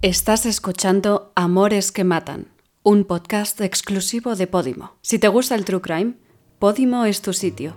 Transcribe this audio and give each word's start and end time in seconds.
Estás 0.00 0.46
escuchando 0.46 1.32
Amores 1.34 1.90
que 1.90 2.04
Matan, 2.04 2.52
un 2.84 3.04
podcast 3.04 3.60
exclusivo 3.60 4.36
de 4.36 4.46
Podimo. 4.46 4.92
Si 5.02 5.18
te 5.18 5.26
gusta 5.26 5.56
el 5.56 5.64
True 5.64 5.80
Crime, 5.80 6.14
Podimo 6.60 7.04
es 7.04 7.20
tu 7.20 7.32
sitio. 7.32 7.76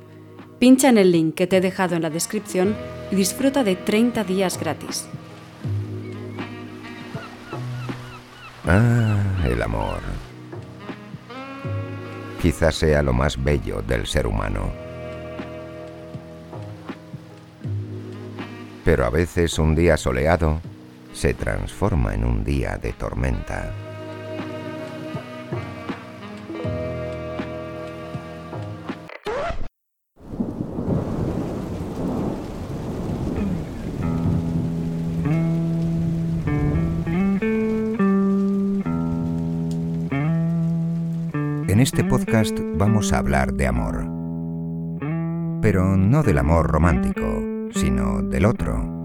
Pincha 0.59 0.89
en 0.89 0.99
el 0.99 1.11
link 1.11 1.33
que 1.33 1.47
te 1.47 1.57
he 1.57 1.61
dejado 1.61 1.95
en 1.95 2.03
la 2.03 2.11
descripción 2.11 2.75
y 3.09 3.15
disfruta 3.15 3.63
de 3.63 3.75
30 3.75 4.23
días 4.23 4.59
gratis. 4.59 5.07
Ah, 8.67 9.17
el 9.43 9.59
amor. 9.59 10.01
Quizás 12.39 12.75
sea 12.75 13.01
lo 13.01 13.13
más 13.13 13.43
bello 13.43 13.81
del 13.81 14.05
ser 14.05 14.27
humano. 14.27 14.71
Pero 18.85 19.07
a 19.07 19.09
veces 19.09 19.57
un 19.57 19.73
día 19.73 19.97
soleado 19.97 20.61
se 21.21 21.35
transforma 21.35 22.15
en 22.15 22.25
un 22.25 22.43
día 22.43 22.79
de 22.81 22.93
tormenta. 22.93 23.71
En 41.67 41.79
este 41.79 42.03
podcast 42.03 42.57
vamos 42.77 43.13
a 43.13 43.19
hablar 43.19 43.53
de 43.53 43.67
amor. 43.67 44.07
Pero 45.61 45.95
no 45.97 46.23
del 46.23 46.39
amor 46.39 46.71
romántico, 46.71 47.43
sino 47.75 48.23
del 48.23 48.45
otro, 48.45 49.00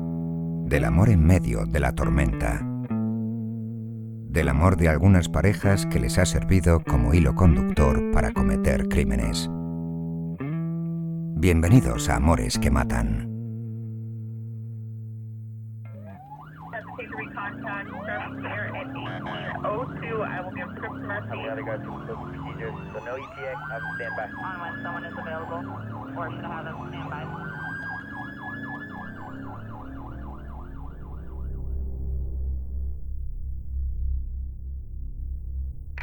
del 0.67 0.85
amor 0.85 1.11
en 1.11 1.25
medio 1.25 1.65
de 1.65 1.79
la 1.79 1.93
tormenta, 1.93 2.61
del 4.29 4.49
amor 4.49 4.77
de 4.77 4.89
algunas 4.89 5.29
parejas 5.29 5.87
que 5.87 6.01
les 6.01 6.19
ha 6.19 6.27
servido 6.27 6.81
como 6.81 7.15
hilo 7.15 7.37
conductor 7.37 8.11
para 8.13 8.33
cometer 8.33 8.89
crímenes. 8.89 9.49
Bienvenidos 11.39 12.09
a 12.09 12.17
Amores 12.17 12.59
que 12.59 12.73
Matan. 12.73 13.37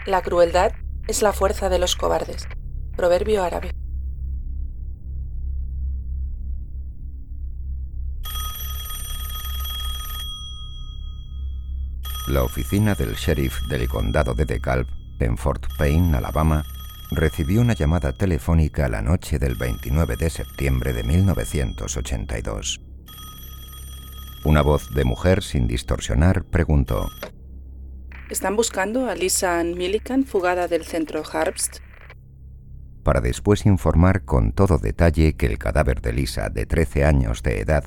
La 0.05 0.21
crueldad 0.21 0.73
es 1.07 1.21
la 1.21 1.31
fuerza 1.31 1.69
de 1.69 1.79
los 1.79 1.95
cobardes. 1.95 2.45
Proverbio 2.97 3.41
árabe. 3.41 3.71
La 12.27 12.43
oficina 12.43 12.95
del 12.95 13.13
sheriff 13.15 13.61
del 13.69 13.87
condado 13.87 14.33
de 14.33 14.43
DeKalb, 14.43 14.87
en 15.21 15.37
Fort 15.37 15.67
Payne, 15.77 16.17
Alabama, 16.17 16.65
recibió 17.11 17.61
una 17.61 17.73
llamada 17.73 18.11
telefónica 18.11 18.89
la 18.89 19.01
noche 19.01 19.39
del 19.39 19.55
29 19.55 20.17
de 20.17 20.29
septiembre 20.29 20.91
de 20.91 21.03
1982. 21.03 22.81
Una 24.43 24.61
voz 24.61 24.93
de 24.93 25.05
mujer 25.05 25.41
sin 25.41 25.65
distorsionar 25.65 26.43
preguntó, 26.43 27.09
¿Están 28.29 28.55
buscando 28.55 29.09
a 29.09 29.15
Lisa 29.15 29.59
Ann 29.59 29.77
Millican, 29.77 30.23
fugada 30.23 30.69
del 30.69 30.85
centro 30.85 31.23
Harbst? 31.29 31.79
Para 33.03 33.19
después 33.19 33.65
informar 33.65 34.23
con 34.23 34.53
todo 34.53 34.77
detalle 34.77 35.35
que 35.35 35.45
el 35.45 35.57
cadáver 35.57 36.01
de 36.01 36.13
Lisa, 36.13 36.49
de 36.49 36.65
13 36.65 37.03
años 37.03 37.43
de 37.43 37.59
edad, 37.59 37.83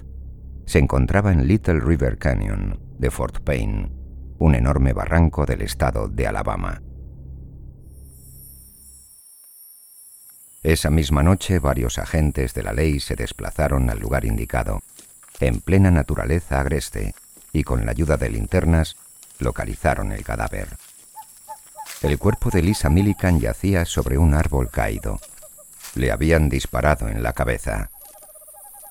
se 0.66 0.78
encontraba 0.78 1.32
en 1.32 1.48
Little 1.48 1.80
River 1.80 2.18
Canyon 2.18 2.78
de 2.98 3.10
Fort 3.10 3.40
Payne, 3.40 3.90
un 4.38 4.54
enorme 4.54 4.92
barranco 4.92 5.46
del 5.46 5.62
estado 5.62 6.06
de 6.06 6.26
Alabama. 6.26 6.82
Esa 10.62 10.90
misma 10.90 11.22
noche 11.22 11.60
varios 11.60 11.98
agentes 11.98 12.52
de 12.52 12.62
la 12.62 12.74
ley 12.74 13.00
se 13.00 13.16
desplazaron 13.16 13.88
al 13.88 14.00
lugar 14.00 14.26
indicado, 14.26 14.80
en 15.40 15.60
plena 15.60 15.90
naturaleza 15.90 16.60
agreste, 16.60 17.14
y 17.54 17.62
con 17.62 17.86
la 17.86 17.92
ayuda 17.92 18.18
de 18.18 18.28
linternas 18.28 18.96
localizaron 19.38 20.12
el 20.12 20.24
cadáver. 20.24 20.68
El 22.02 22.18
cuerpo 22.18 22.50
de 22.50 22.62
Lisa 22.62 22.90
Millican 22.90 23.40
yacía 23.40 23.84
sobre 23.84 24.18
un 24.18 24.34
árbol 24.34 24.70
caído. 24.70 25.18
Le 25.94 26.12
habían 26.12 26.48
disparado 26.48 27.08
en 27.08 27.22
la 27.22 27.32
cabeza. 27.32 27.90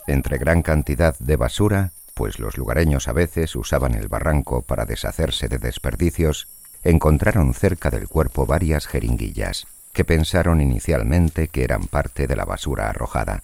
Entre 0.07 0.37
gran 0.37 0.61
cantidad 0.61 1.17
de 1.19 1.35
basura, 1.35 1.91
pues 2.13 2.39
los 2.39 2.57
lugareños 2.57 3.07
a 3.07 3.13
veces 3.13 3.55
usaban 3.55 3.93
el 3.93 4.07
barranco 4.07 4.61
para 4.61 4.85
deshacerse 4.85 5.47
de 5.47 5.59
desperdicios, 5.59 6.47
encontraron 6.83 7.53
cerca 7.53 7.89
del 7.89 8.07
cuerpo 8.07 8.45
varias 8.45 8.87
jeringuillas, 8.87 9.67
que 9.93 10.05
pensaron 10.05 10.61
inicialmente 10.61 11.47
que 11.47 11.63
eran 11.63 11.87
parte 11.87 12.27
de 12.27 12.35
la 12.35 12.45
basura 12.45 12.89
arrojada, 12.89 13.43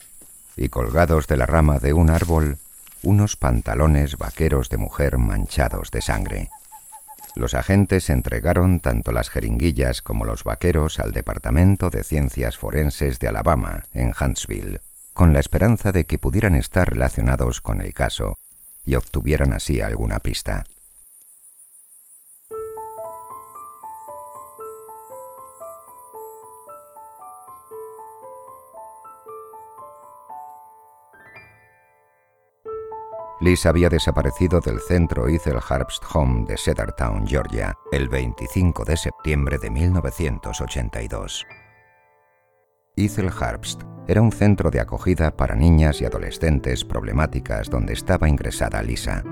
y 0.56 0.69
colgados 0.69 1.28
de 1.28 1.38
la 1.38 1.45
rama 1.45 1.79
de 1.79 1.94
un 1.94 2.09
árbol, 2.09 2.57
unos 3.03 3.35
pantalones 3.35 4.18
vaqueros 4.18 4.69
de 4.69 4.78
mujer 4.78 5.18
manchados 5.18 5.91
de 5.91 6.01
sangre. 6.01 6.50
Los 7.36 7.53
agentes 7.53 8.09
entregaron 8.09 8.81
tanto 8.81 9.12
las 9.12 9.30
jeringuillas 9.30 10.02
como 10.02 10.25
los 10.25 10.44
vaqueros 10.44 11.00
al 11.00 11.12
Departamento 11.12 11.90
de 11.90 12.03
Ciencias 12.03 12.58
Forenses 12.58 13.19
de 13.19 13.30
Alabama, 13.30 13.86
en 13.94 14.14
Huntsville, 14.19 14.81
con 15.14 15.31
la 15.31 15.40
esperanza 15.40 15.92
de 15.92 16.06
que 16.06 16.18
pudieran 16.18 16.56
estar 16.56 16.90
relacionados 16.90 17.62
con 17.62 17.81
el 17.81 17.94
caso 17.94 18.38
y 18.86 18.96
obtuvieran 18.96 19.53
así 19.53 19.80
alguna 19.80 20.19
pista. 20.19 20.66
Liz 33.41 33.66
había 33.66 33.90
desaparecido 33.90 34.59
del 34.59 34.79
centro 34.79 35.28
Ethel 35.28 35.57
Harbst 35.68 36.03
Home 36.13 36.46
de 36.46 36.57
Cedartown, 36.57 37.25
Georgia, 37.25 37.75
el 37.91 38.07
25 38.07 38.85
de 38.85 38.96
septiembre 38.96 39.57
de 39.57 39.72
1982. 39.72 41.47
Ethel 42.96 43.31
Harbst 43.40 43.81
era 44.07 44.22
un 44.22 44.31
centro 44.31 44.69
de 44.69 44.80
acogida 44.80 45.35
para 45.35 45.56
niñas 45.56 46.01
y 46.01 46.06
adolescentes 46.06 46.85
problemáticas 46.85 47.68
donde 47.68 47.94
estaba 47.94 48.30
ingresada 48.30 48.84
Lisa. 48.84 49.24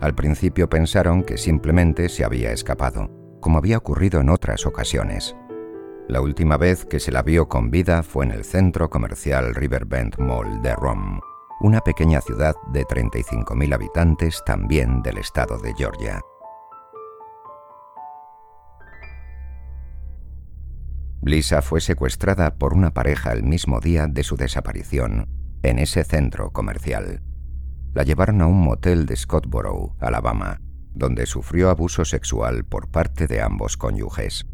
Al 0.00 0.14
principio 0.14 0.70
pensaron 0.70 1.24
que 1.24 1.36
simplemente 1.36 2.08
se 2.10 2.24
había 2.24 2.52
escapado, 2.52 3.10
como 3.40 3.58
había 3.58 3.78
ocurrido 3.78 4.20
en 4.20 4.28
otras 4.28 4.64
ocasiones. 4.64 5.34
La 6.06 6.20
última 6.20 6.56
vez 6.56 6.84
que 6.84 7.00
se 7.00 7.10
la 7.10 7.22
vio 7.22 7.48
con 7.48 7.72
vida 7.72 8.04
fue 8.04 8.26
en 8.26 8.30
el 8.30 8.44
centro 8.44 8.90
comercial 8.90 9.56
Riverbend 9.56 10.20
Mall 10.20 10.62
de 10.62 10.76
Rome 10.76 11.20
una 11.64 11.80
pequeña 11.80 12.20
ciudad 12.20 12.54
de 12.74 12.84
35.000 12.84 13.74
habitantes 13.74 14.42
también 14.44 15.00
del 15.00 15.16
estado 15.16 15.56
de 15.56 15.72
Georgia. 15.72 16.20
Lisa 21.22 21.62
fue 21.62 21.80
secuestrada 21.80 22.56
por 22.56 22.74
una 22.74 22.90
pareja 22.92 23.32
el 23.32 23.44
mismo 23.44 23.80
día 23.80 24.06
de 24.06 24.24
su 24.24 24.36
desaparición, 24.36 25.26
en 25.62 25.78
ese 25.78 26.04
centro 26.04 26.52
comercial. 26.52 27.22
La 27.94 28.02
llevaron 28.02 28.42
a 28.42 28.46
un 28.46 28.60
motel 28.60 29.06
de 29.06 29.16
Scottsboro, 29.16 29.96
Alabama, 30.00 30.60
donde 30.92 31.24
sufrió 31.24 31.70
abuso 31.70 32.04
sexual 32.04 32.66
por 32.66 32.90
parte 32.90 33.26
de 33.26 33.40
ambos 33.40 33.78
cónyuges. 33.78 34.44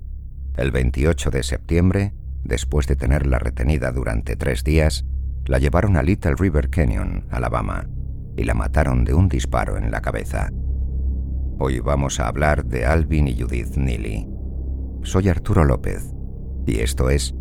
El 0.56 0.70
28 0.70 1.30
de 1.32 1.42
septiembre, 1.42 2.14
después 2.44 2.86
de 2.86 2.94
tenerla 2.94 3.40
retenida 3.40 3.90
durante 3.90 4.36
tres 4.36 4.62
días, 4.62 5.04
la 5.50 5.58
llevaron 5.58 5.97
a 5.97 6.02
Little 6.05 6.37
River 6.38 6.70
Canyon, 6.70 7.26
Alabama, 7.29 7.85
y 8.37 8.44
la 8.44 8.55
mataron 8.55 9.05
de 9.05 9.14
un 9.14 9.29
disparo 9.29 9.76
en 9.76 9.91
la 9.91 10.00
cabeza. 10.00 10.49
Hoy 11.58 11.81
vamos 11.81 12.20
a 12.20 12.29
hablar 12.29 12.64
de 12.67 12.87
Alvin 12.87 13.26
y 13.26 13.37
Judith 13.37 13.75
Neely. 13.75 14.29
Soy 15.02 15.29
Arturo 15.29 15.64
López, 15.64 16.14
y 16.67 16.79
esto 16.79 17.11
es 17.11 17.35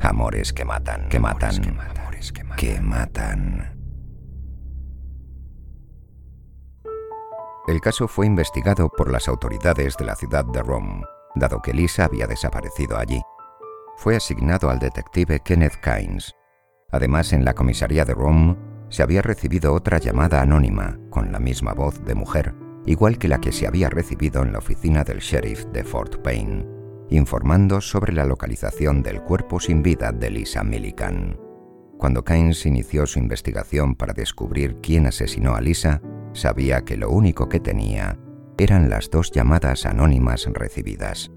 Amores 0.00 0.52
que 0.52 0.66
matan, 0.66 1.08
que 1.08 1.18
matan, 1.18 1.62
que 1.62 1.72
matan. 1.72 2.56
Que 2.58 2.78
matan. 2.78 3.74
El 7.68 7.80
caso 7.80 8.06
fue 8.06 8.26
investigado 8.26 8.90
por 8.90 9.10
las 9.10 9.28
autoridades 9.28 9.96
de 9.96 10.04
la 10.04 10.14
ciudad 10.14 10.44
de 10.44 10.62
Rome, 10.62 11.02
dado 11.34 11.62
que 11.62 11.72
Lisa 11.72 12.04
había 12.04 12.26
desaparecido 12.26 12.98
allí. 12.98 13.22
Fue 13.96 14.14
asignado 14.14 14.68
al 14.68 14.78
detective 14.78 15.40
Kenneth 15.40 15.80
Kynes, 15.80 16.34
Además, 16.90 17.32
en 17.32 17.44
la 17.44 17.54
comisaría 17.54 18.04
de 18.04 18.14
Rome 18.14 18.56
se 18.88 19.02
había 19.02 19.22
recibido 19.22 19.74
otra 19.74 19.98
llamada 19.98 20.40
anónima 20.40 20.98
con 21.10 21.32
la 21.32 21.40
misma 21.40 21.72
voz 21.72 22.04
de 22.04 22.14
mujer, 22.14 22.54
igual 22.86 23.18
que 23.18 23.28
la 23.28 23.40
que 23.40 23.52
se 23.52 23.66
había 23.66 23.90
recibido 23.90 24.42
en 24.42 24.52
la 24.52 24.58
oficina 24.58 25.02
del 25.02 25.18
sheriff 25.18 25.64
de 25.66 25.82
Fort 25.82 26.22
Payne, 26.22 26.66
informando 27.10 27.80
sobre 27.80 28.12
la 28.12 28.24
localización 28.24 29.02
del 29.02 29.22
cuerpo 29.22 29.58
sin 29.58 29.82
vida 29.82 30.12
de 30.12 30.30
Lisa 30.30 30.62
Millican. 30.62 31.38
Cuando 31.98 32.24
Keynes 32.24 32.66
inició 32.66 33.06
su 33.06 33.18
investigación 33.18 33.96
para 33.96 34.12
descubrir 34.12 34.76
quién 34.82 35.06
asesinó 35.06 35.54
a 35.54 35.60
Lisa, 35.60 36.02
sabía 36.32 36.82
que 36.82 36.96
lo 36.96 37.10
único 37.10 37.48
que 37.48 37.58
tenía 37.58 38.18
eran 38.58 38.88
las 38.90 39.10
dos 39.10 39.32
llamadas 39.32 39.86
anónimas 39.86 40.46
recibidas. 40.52 41.32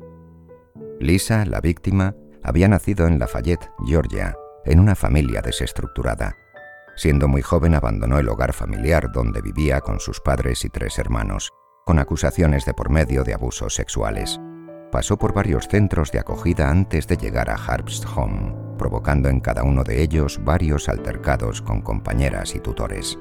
Lisa, 1.00 1.46
la 1.46 1.62
víctima, 1.62 2.16
había 2.44 2.68
nacido 2.68 3.08
en 3.08 3.20
Lafayette, 3.20 3.72
Georgia, 3.86 4.36
en 4.66 4.80
una 4.80 4.96
familia 4.96 5.42
desestructurada. 5.42 6.36
Siendo 6.96 7.28
muy 7.28 7.42
joven 7.42 7.76
abandonó 7.76 8.20
el 8.20 8.28
hogar 8.28 8.54
familiar 8.54 9.12
donde 9.12 9.42
vivía 9.42 9.80
con 9.82 10.00
sus 10.00 10.20
padres 10.20 10.66
y 10.66 10.70
tres 10.70 11.00
hermanos, 11.00 11.52
con 11.86 11.98
acusaciones 11.98 12.66
de 12.66 12.74
por 12.74 12.90
medio 12.90 13.24
de 13.24 13.34
abusos 13.34 13.74
sexuales. 13.74 14.40
Pasó 14.92 15.18
por 15.18 15.34
varios 15.34 15.68
centros 15.68 16.12
de 16.12 16.20
acogida 16.20 16.70
antes 16.70 17.08
de 17.08 17.16
llegar 17.16 17.50
a 17.50 17.56
Harpst 17.56 18.06
Home, 18.16 18.56
provocando 18.78 19.30
en 19.30 19.40
cada 19.40 19.64
uno 19.64 19.84
de 19.84 20.02
ellos 20.02 20.40
varios 20.44 20.90
altercados 20.90 21.62
con 21.62 21.82
compañeras 21.82 22.56
y 22.56 22.60
tutores. 22.60 23.18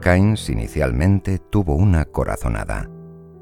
Keynes 0.00 0.48
inicialmente 0.48 1.38
tuvo 1.38 1.74
una 1.74 2.04
corazonada. 2.04 2.88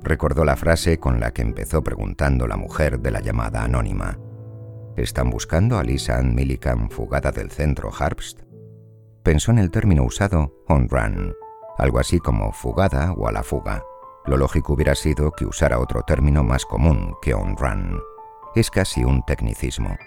Recordó 0.03 0.45
la 0.45 0.57
frase 0.57 0.99
con 0.99 1.21
la 1.21 1.33
que 1.33 1.43
empezó 1.43 1.83
preguntando 1.83 2.47
la 2.47 2.57
mujer 2.57 3.01
de 3.01 3.11
la 3.11 3.21
llamada 3.21 3.63
anónima. 3.63 4.19
¿Están 4.97 5.29
buscando 5.29 5.79
a 5.79 5.83
Lisa 5.83 6.17
Ann 6.17 6.35
Millican 6.35 6.89
fugada 6.89 7.31
del 7.31 7.51
centro 7.51 7.91
Harpst? 7.97 8.41
Pensó 9.23 9.51
en 9.51 9.59
el 9.59 9.71
término 9.71 10.05
usado 10.05 10.55
on 10.69 10.89
run, 10.89 11.35
algo 11.77 11.99
así 11.99 12.19
como 12.19 12.51
fugada 12.53 13.13
o 13.13 13.29
a 13.29 13.33
la 13.33 13.43
fuga. 13.43 13.85
Lo 14.25 14.39
lógico 14.39 14.73
hubiera 14.73 14.95
sido 14.95 15.33
que 15.33 15.45
usara 15.45 15.81
otro 15.81 16.01
término 16.01 16.43
más 16.43 16.65
común 16.65 17.15
que 17.21 17.35
on 17.35 17.59
run. 17.59 18.01
Es 18.55 18.71
casi 18.71 19.05
un 19.05 19.23
tecnicismo. 19.27 19.99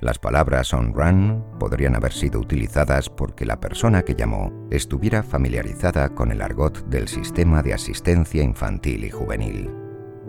Las 0.00 0.20
palabras 0.20 0.72
on 0.72 0.94
run 0.94 1.44
podrían 1.58 1.96
haber 1.96 2.12
sido 2.12 2.38
utilizadas 2.38 3.10
porque 3.10 3.46
la 3.46 3.58
persona 3.58 4.04
que 4.04 4.14
llamó 4.14 4.52
estuviera 4.70 5.24
familiarizada 5.24 6.10
con 6.10 6.30
el 6.30 6.40
argot 6.40 6.86
del 6.86 7.08
sistema 7.08 7.64
de 7.64 7.74
asistencia 7.74 8.44
infantil 8.44 9.06
y 9.06 9.10
juvenil. 9.10 9.85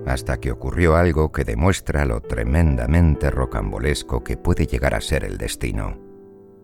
Hasta 0.08 0.40
que 0.40 0.52
ocurrió 0.52 0.96
algo 0.96 1.34
que 1.34 1.44
demuestra 1.44 2.06
lo 2.06 2.22
tremendamente 2.22 3.30
rocambolesco 3.30 4.24
que 4.24 4.38
puede 4.38 4.66
llegar 4.66 4.96
a 4.96 5.02
ser 5.02 5.26
el 5.26 5.38
destino. 5.38 5.98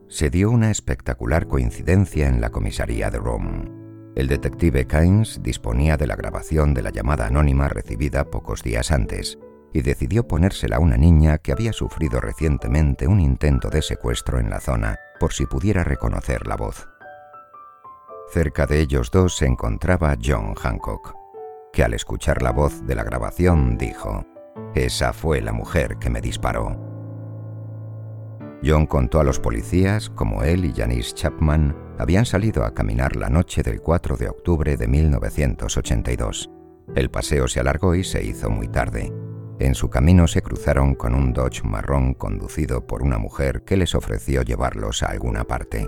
Se 0.08 0.30
dio 0.30 0.50
una 0.50 0.72
espectacular 0.72 1.48
coincidencia 1.48 2.30
en 2.30 2.40
la 2.40 2.52
comisaría 2.52 3.12
de 3.12 3.18
Rome. 3.18 3.70
El 4.16 4.28
detective 4.28 4.88
Keynes 4.88 5.42
disponía 5.44 5.98
de 5.98 6.08
la 6.08 6.16
grabación 6.16 6.74
de 6.74 6.84
la 6.84 6.92
llamada 6.92 7.28
anónima 7.28 7.68
recibida 7.68 8.32
pocos 8.32 8.64
días 8.64 8.92
antes 8.92 9.38
y 9.74 9.82
decidió 9.82 10.26
ponérsela 10.26 10.78
a 10.78 10.80
una 10.80 10.96
niña 10.96 11.38
que 11.40 11.52
había 11.52 11.74
sufrido 11.74 12.22
recientemente 12.22 13.08
un 13.08 13.20
intento 13.20 13.70
de 13.70 13.82
secuestro 13.82 14.40
en 14.40 14.52
la 14.52 14.62
zona, 14.62 15.00
por 15.20 15.34
si 15.34 15.48
pudiera 15.48 15.84
reconocer 15.84 16.48
la 16.48 16.56
voz. 16.56 16.88
Cerca 18.32 18.68
de 18.68 18.80
ellos 18.80 19.12
dos 19.12 19.36
se 19.36 19.48
encontraba 19.48 20.16
John 20.24 20.54
Hancock, 20.54 21.23
que 21.74 21.84
al 21.84 21.94
escuchar 21.94 22.42
la 22.42 22.52
voz 22.52 22.86
de 22.86 22.96
la 22.96 23.04
grabación 23.04 23.78
dijo, 23.78 24.24
Esa 24.76 25.12
fue 25.12 25.42
la 25.42 25.52
mujer 25.52 25.98
que 25.98 26.10
me 26.10 26.22
disparó. 26.22 26.80
John 28.64 28.86
contó 28.86 29.20
a 29.20 29.24
los 29.24 29.40
policías 29.40 30.10
cómo 30.10 30.44
él 30.44 30.64
y 30.64 30.74
Janice 30.74 31.14
Chapman 31.16 31.76
habían 32.00 32.26
salido 32.26 32.64
a 32.64 32.74
caminar 32.74 33.16
la 33.18 33.30
noche 33.30 33.64
del 33.64 33.82
4 33.82 34.16
de 34.16 34.30
octubre 34.30 34.78
de 34.78 34.88
1982. 34.88 36.50
El 36.96 37.10
paseo 37.10 37.48
se 37.48 37.60
alargó 37.60 37.96
y 37.96 38.04
se 38.04 38.24
hizo 38.24 38.50
muy 38.50 38.68
tarde. 38.68 39.12
En 39.60 39.76
su 39.76 39.90
camino 39.90 40.28
se 40.28 40.42
cruzaron 40.42 40.96
con 40.96 41.14
un 41.14 41.34
Dodge 41.34 41.64
marrón 41.64 42.14
conducido 42.14 42.86
por 42.86 43.02
una 43.04 43.18
mujer 43.18 43.64
que 43.64 43.78
les 43.78 43.96
ofreció 43.96 44.44
llevarlos 44.44 45.04
a 45.04 45.08
alguna 45.08 45.44
parte. 45.44 45.88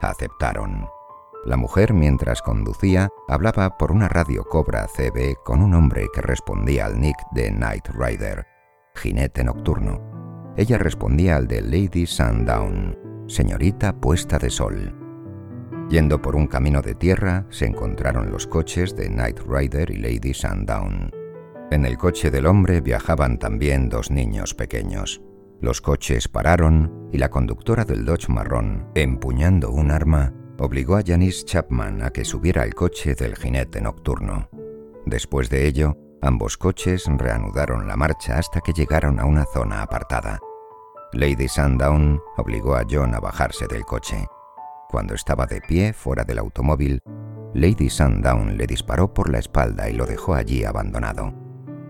Aceptaron. 0.00 0.97
La 1.44 1.56
mujer, 1.56 1.94
mientras 1.94 2.42
conducía, 2.42 3.08
hablaba 3.28 3.78
por 3.78 3.92
una 3.92 4.08
radio 4.08 4.44
Cobra 4.44 4.86
CB 4.86 5.36
con 5.44 5.62
un 5.62 5.74
hombre 5.74 6.08
que 6.12 6.20
respondía 6.20 6.86
al 6.86 7.00
nick 7.00 7.16
de 7.32 7.50
Night 7.50 7.88
Rider, 7.94 8.46
jinete 8.94 9.44
nocturno. 9.44 10.52
Ella 10.56 10.78
respondía 10.78 11.36
al 11.36 11.46
de 11.46 11.62
Lady 11.62 12.06
Sundown, 12.06 12.98
señorita 13.28 14.00
puesta 14.00 14.38
de 14.38 14.50
sol. 14.50 14.94
Yendo 15.88 16.20
por 16.20 16.36
un 16.36 16.48
camino 16.48 16.82
de 16.82 16.94
tierra, 16.94 17.46
se 17.50 17.64
encontraron 17.64 18.30
los 18.30 18.46
coches 18.46 18.94
de 18.96 19.08
Night 19.08 19.40
Rider 19.48 19.90
y 19.90 19.96
Lady 19.96 20.34
Sundown. 20.34 21.10
En 21.70 21.86
el 21.86 21.96
coche 21.96 22.30
del 22.30 22.46
hombre 22.46 22.80
viajaban 22.80 23.38
también 23.38 23.88
dos 23.88 24.10
niños 24.10 24.54
pequeños. 24.54 25.22
Los 25.60 25.80
coches 25.80 26.28
pararon 26.28 27.08
y 27.12 27.18
la 27.18 27.30
conductora 27.30 27.84
del 27.84 28.04
Dodge 28.04 28.28
marrón, 28.28 28.90
empuñando 28.94 29.70
un 29.70 29.90
arma, 29.90 30.34
obligó 30.58 30.96
a 30.96 31.02
Janice 31.04 31.44
Chapman 31.44 32.02
a 32.02 32.10
que 32.10 32.24
subiera 32.24 32.62
al 32.62 32.74
coche 32.74 33.14
del 33.14 33.36
jinete 33.36 33.80
nocturno. 33.80 34.48
Después 35.06 35.48
de 35.50 35.66
ello, 35.66 35.96
ambos 36.20 36.56
coches 36.56 37.06
reanudaron 37.06 37.86
la 37.86 37.96
marcha 37.96 38.38
hasta 38.38 38.60
que 38.60 38.72
llegaron 38.72 39.20
a 39.20 39.24
una 39.24 39.44
zona 39.44 39.82
apartada. 39.82 40.40
Lady 41.12 41.48
Sundown 41.48 42.20
obligó 42.36 42.76
a 42.76 42.84
John 42.88 43.14
a 43.14 43.20
bajarse 43.20 43.66
del 43.66 43.84
coche. 43.84 44.26
Cuando 44.90 45.14
estaba 45.14 45.46
de 45.46 45.60
pie 45.60 45.92
fuera 45.92 46.24
del 46.24 46.38
automóvil, 46.38 47.00
Lady 47.54 47.88
Sundown 47.88 48.58
le 48.58 48.66
disparó 48.66 49.14
por 49.14 49.30
la 49.30 49.38
espalda 49.38 49.88
y 49.88 49.94
lo 49.94 50.06
dejó 50.06 50.34
allí 50.34 50.64
abandonado. 50.64 51.32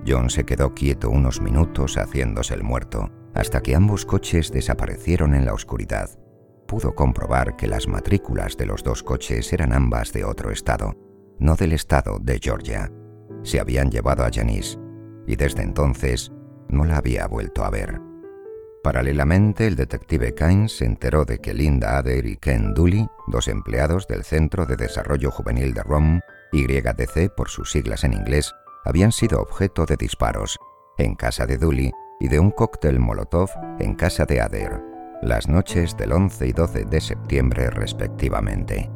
John 0.07 0.31
se 0.31 0.45
quedó 0.45 0.75
quieto 0.75 1.11
unos 1.11 1.41
minutos 1.41 1.97
haciéndose 1.97 2.55
el 2.55 2.63
muerto, 2.63 3.11
hasta 3.35 3.61
que 3.61 3.75
ambos 3.75 4.07
coches 4.07 4.53
desaparecieron 4.53 5.35
en 5.35 5.45
la 5.45 5.55
oscuridad. 5.55 6.11
Pudo 6.69 6.95
comprobar 6.95 7.57
que 7.57 7.67
las 7.67 7.89
matrículas 7.89 8.59
de 8.59 8.67
los 8.67 8.83
dos 8.83 9.03
coches 9.03 9.51
eran 9.55 9.73
ambas 9.73 10.13
de 10.13 10.25
otro 10.25 10.51
estado, 10.51 10.95
no 11.39 11.57
del 11.57 11.73
estado 11.73 12.19
de 12.21 12.39
Georgia. 12.39 12.93
Se 13.43 13.59
habían 13.59 13.91
llevado 13.91 14.23
a 14.23 14.29
Janice, 14.31 14.79
y 15.27 15.37
desde 15.37 15.63
entonces 15.63 16.31
no 16.69 16.85
la 16.85 16.99
había 16.99 17.27
vuelto 17.27 17.65
a 17.65 17.71
ver. 17.71 17.99
Paralelamente, 18.83 19.67
el 19.67 19.77
detective 19.77 20.35
Keynes 20.35 20.77
se 20.77 20.85
enteró 20.85 21.25
de 21.25 21.39
que 21.39 21.55
Linda 21.55 21.97
Ader 21.97 22.27
y 22.27 22.37
Ken 22.37 22.75
Dooley, 22.75 23.09
dos 23.29 23.49
empleados 23.49 24.07
del 24.07 24.23
Centro 24.23 24.67
de 24.67 24.77
Desarrollo 24.77 25.31
Juvenil 25.31 25.73
de 25.73 25.83
Rome, 25.83 26.21
YDC 26.53 27.35
por 27.35 27.49
sus 27.49 27.73
siglas 27.73 28.05
en 28.05 28.13
inglés, 28.13 28.55
habían 28.85 29.13
sido 29.13 29.41
objeto 29.41 29.87
de 29.87 29.97
disparos 29.97 30.59
en 30.99 31.15
casa 31.15 31.47
de 31.47 31.57
Dooley 31.57 31.93
y 32.21 32.29
de 32.29 32.39
un 32.39 32.51
cóctel 32.51 33.01
Molotov 33.01 33.49
en 33.79 33.95
casa 33.95 34.27
de 34.27 34.43
Adair, 34.43 34.83
las 35.23 35.49
noches 35.49 35.97
del 35.97 36.13
11 36.13 36.47
y 36.47 36.53
12 36.53 36.85
de 36.85 37.01
septiembre 37.01 37.71
respectivamente. 37.71 38.91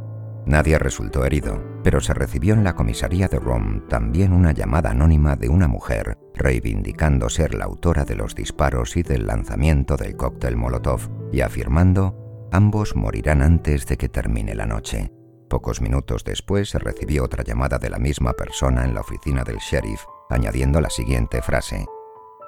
Nadie 0.46 0.78
resultó 0.78 1.24
herido, 1.24 1.62
pero 1.84 2.00
se 2.00 2.14
recibió 2.14 2.54
en 2.54 2.64
la 2.64 2.74
comisaría 2.74 3.28
de 3.28 3.38
Rome 3.38 3.82
también 3.88 4.32
una 4.32 4.52
llamada 4.52 4.90
anónima 4.90 5.36
de 5.36 5.48
una 5.48 5.68
mujer 5.68 6.18
reivindicando 6.34 7.28
ser 7.28 7.54
la 7.54 7.64
autora 7.64 8.04
de 8.04 8.16
los 8.16 8.34
disparos 8.34 8.96
y 8.96 9.02
del 9.02 9.26
lanzamiento 9.26 9.96
del 9.96 10.16
cóctel 10.16 10.56
Molotov 10.56 11.08
y 11.32 11.40
afirmando 11.40 12.48
ambos 12.50 12.96
morirán 12.96 13.42
antes 13.42 13.86
de 13.86 13.96
que 13.96 14.08
termine 14.08 14.54
la 14.54 14.66
noche. 14.66 15.12
Pocos 15.48 15.80
minutos 15.80 16.24
después 16.24 16.70
se 16.70 16.78
recibió 16.78 17.24
otra 17.24 17.44
llamada 17.44 17.78
de 17.78 17.90
la 17.90 17.98
misma 17.98 18.32
persona 18.32 18.84
en 18.84 18.94
la 18.94 19.02
oficina 19.02 19.44
del 19.44 19.58
sheriff, 19.58 20.02
añadiendo 20.30 20.80
la 20.80 20.90
siguiente 20.90 21.42
frase. 21.42 21.86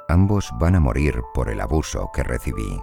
Ambos 0.09 0.51
van 0.59 0.75
a 0.75 0.81
morir 0.81 1.23
por 1.33 1.51
el 1.51 1.61
abuso 1.61 2.11
que 2.15 2.23
recibí. 2.23 2.81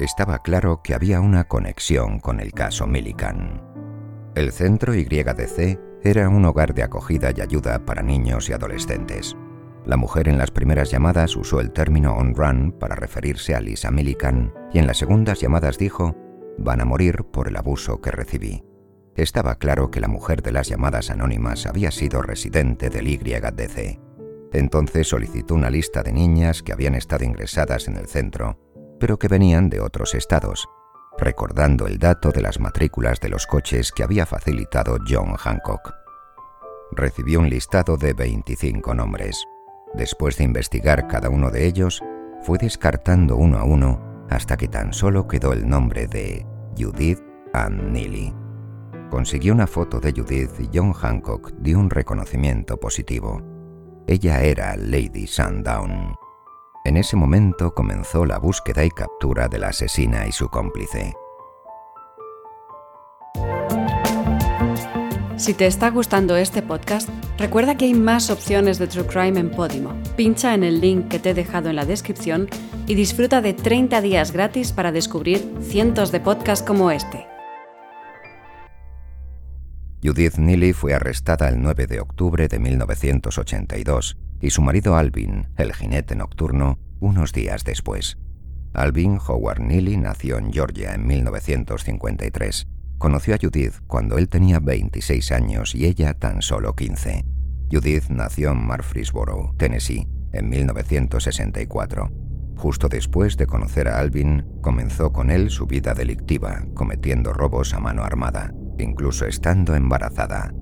Estaba 0.00 0.40
claro 0.40 0.82
que 0.82 0.92
había 0.92 1.20
una 1.20 1.44
conexión 1.44 2.18
con 2.18 2.40
el 2.40 2.52
caso 2.52 2.88
Millikan. 2.88 3.62
El 4.34 4.50
centro 4.50 4.92
YDC 4.92 5.78
era 6.02 6.28
un 6.28 6.44
hogar 6.44 6.74
de 6.74 6.82
acogida 6.82 7.30
y 7.34 7.40
ayuda 7.40 7.78
para 7.86 8.02
niños 8.02 8.48
y 8.48 8.52
adolescentes. 8.52 9.36
La 9.86 9.96
mujer 9.96 10.26
en 10.26 10.36
las 10.36 10.50
primeras 10.50 10.90
llamadas 10.90 11.36
usó 11.36 11.60
el 11.60 11.70
término 11.70 12.16
on 12.16 12.34
run 12.34 12.72
para 12.72 12.96
referirse 12.96 13.54
a 13.54 13.60
Lisa 13.60 13.92
Millikan 13.92 14.52
y 14.72 14.80
en 14.80 14.88
las 14.88 14.98
segundas 14.98 15.40
llamadas 15.40 15.78
dijo, 15.78 16.16
van 16.58 16.80
a 16.80 16.84
morir 16.84 17.22
por 17.30 17.46
el 17.46 17.56
abuso 17.56 18.00
que 18.00 18.10
recibí. 18.10 18.64
Estaba 19.14 19.54
claro 19.58 19.92
que 19.92 20.00
la 20.00 20.08
mujer 20.08 20.42
de 20.42 20.50
las 20.50 20.68
llamadas 20.68 21.10
anónimas 21.10 21.66
había 21.66 21.92
sido 21.92 22.20
residente 22.20 22.90
del 22.90 23.06
YDC. 23.06 24.00
Entonces 24.52 25.06
solicitó 25.06 25.54
una 25.54 25.70
lista 25.70 26.02
de 26.02 26.12
niñas 26.12 26.64
que 26.64 26.72
habían 26.72 26.96
estado 26.96 27.24
ingresadas 27.24 27.86
en 27.86 27.96
el 27.96 28.08
centro, 28.08 28.58
pero 29.04 29.18
que 29.18 29.28
venían 29.28 29.68
de 29.68 29.80
otros 29.80 30.14
estados, 30.14 30.66
recordando 31.18 31.86
el 31.86 31.98
dato 31.98 32.30
de 32.30 32.40
las 32.40 32.58
matrículas 32.58 33.20
de 33.20 33.28
los 33.28 33.46
coches 33.46 33.92
que 33.92 34.02
había 34.02 34.24
facilitado 34.24 34.96
John 35.06 35.34
Hancock. 35.34 35.92
Recibió 36.90 37.40
un 37.40 37.50
listado 37.50 37.98
de 37.98 38.14
25 38.14 38.94
nombres. 38.94 39.44
Después 39.92 40.38
de 40.38 40.44
investigar 40.44 41.06
cada 41.06 41.28
uno 41.28 41.50
de 41.50 41.66
ellos, 41.66 42.02
fue 42.44 42.56
descartando 42.56 43.36
uno 43.36 43.58
a 43.58 43.64
uno 43.64 44.26
hasta 44.30 44.56
que 44.56 44.68
tan 44.68 44.94
solo 44.94 45.28
quedó 45.28 45.52
el 45.52 45.68
nombre 45.68 46.06
de 46.06 46.46
Judith 46.74 47.20
Ann 47.52 47.92
Neely. 47.92 48.34
consiguió 49.10 49.52
una 49.52 49.66
foto 49.66 50.00
de 50.00 50.12
Judith 50.12 50.58
y 50.60 50.70
John 50.72 50.94
Hancock 50.94 51.52
dio 51.58 51.78
un 51.78 51.90
reconocimiento 51.90 52.80
positivo. 52.80 53.42
Ella 54.06 54.40
era 54.40 54.78
Lady 54.78 55.26
Sundown. 55.26 56.23
En 56.86 56.98
ese 56.98 57.16
momento 57.16 57.72
comenzó 57.72 58.26
la 58.26 58.36
búsqueda 58.36 58.84
y 58.84 58.90
captura 58.90 59.48
de 59.48 59.58
la 59.58 59.68
asesina 59.68 60.26
y 60.28 60.32
su 60.32 60.50
cómplice. 60.50 61.14
Si 65.38 65.54
te 65.54 65.66
está 65.66 65.88
gustando 65.88 66.36
este 66.36 66.60
podcast, 66.60 67.08
recuerda 67.38 67.78
que 67.78 67.86
hay 67.86 67.94
más 67.94 68.28
opciones 68.28 68.78
de 68.78 68.86
True 68.86 69.06
Crime 69.06 69.40
en 69.40 69.50
Podimo. 69.50 69.94
Pincha 70.14 70.52
en 70.52 70.62
el 70.62 70.82
link 70.82 71.08
que 71.08 71.18
te 71.18 71.30
he 71.30 71.34
dejado 71.34 71.70
en 71.70 71.76
la 71.76 71.86
descripción 71.86 72.50
y 72.86 72.94
disfruta 72.94 73.40
de 73.40 73.54
30 73.54 74.02
días 74.02 74.30
gratis 74.30 74.72
para 74.72 74.92
descubrir 74.92 75.54
cientos 75.62 76.12
de 76.12 76.20
podcasts 76.20 76.66
como 76.66 76.90
este. 76.90 77.26
Judith 80.02 80.36
Neely 80.36 80.74
fue 80.74 80.92
arrestada 80.92 81.48
el 81.48 81.62
9 81.62 81.86
de 81.86 82.00
octubre 82.00 82.46
de 82.46 82.58
1982 82.58 84.18
y 84.40 84.50
su 84.50 84.62
marido 84.62 84.96
Alvin, 84.96 85.48
el 85.56 85.72
jinete 85.72 86.16
nocturno, 86.16 86.78
unos 87.00 87.32
días 87.32 87.64
después. 87.64 88.18
Alvin 88.72 89.18
Howard 89.26 89.60
Neely 89.60 89.96
nació 89.96 90.38
en 90.38 90.52
Georgia 90.52 90.94
en 90.94 91.06
1953 91.06 92.66
Conoció 92.98 93.34
a 93.34 93.38
Judith 93.38 93.74
cuando 93.86 94.16
él 94.16 94.28
tenía 94.28 94.60
26 94.60 95.32
años 95.32 95.74
y 95.74 95.84
ella 95.84 96.14
tan 96.14 96.40
solo 96.42 96.74
15. 96.74 97.24
Judith 97.70 98.08
nació 98.08 98.52
en 98.52 98.64
Murfreesboro, 98.64 99.54
Tennessee, 99.58 100.08
en 100.32 100.48
1964. 100.48 102.10
Justo 102.56 102.88
después 102.88 103.36
de 103.36 103.46
conocer 103.46 103.88
a 103.88 103.98
Alvin, 103.98 104.46
comenzó 104.62 105.12
con 105.12 105.30
él 105.30 105.50
su 105.50 105.66
vida 105.66 105.92
delictiva, 105.92 106.64
cometiendo 106.72 107.32
robos 107.32 107.74
a 107.74 107.80
mano 107.80 108.04
armada, 108.04 108.54
incluso 108.78 109.26
estando 109.26 109.74
embarazada. 109.74 110.54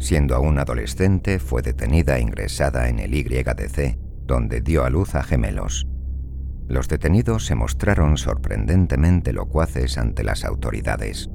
Siendo 0.00 0.34
aún 0.34 0.58
adolescente, 0.58 1.38
fue 1.38 1.60
detenida 1.60 2.16
e 2.16 2.22
ingresada 2.22 2.88
en 2.88 2.98
el 2.98 3.14
YDC, 3.14 3.98
donde 4.24 4.62
dio 4.62 4.84
a 4.84 4.90
luz 4.90 5.14
a 5.14 5.22
gemelos. 5.22 5.86
Los 6.68 6.88
detenidos 6.88 7.44
se 7.44 7.54
mostraron 7.54 8.16
sorprendentemente 8.16 9.34
locuaces 9.34 9.98
ante 9.98 10.24
las 10.24 10.44
autoridades. 10.44 11.28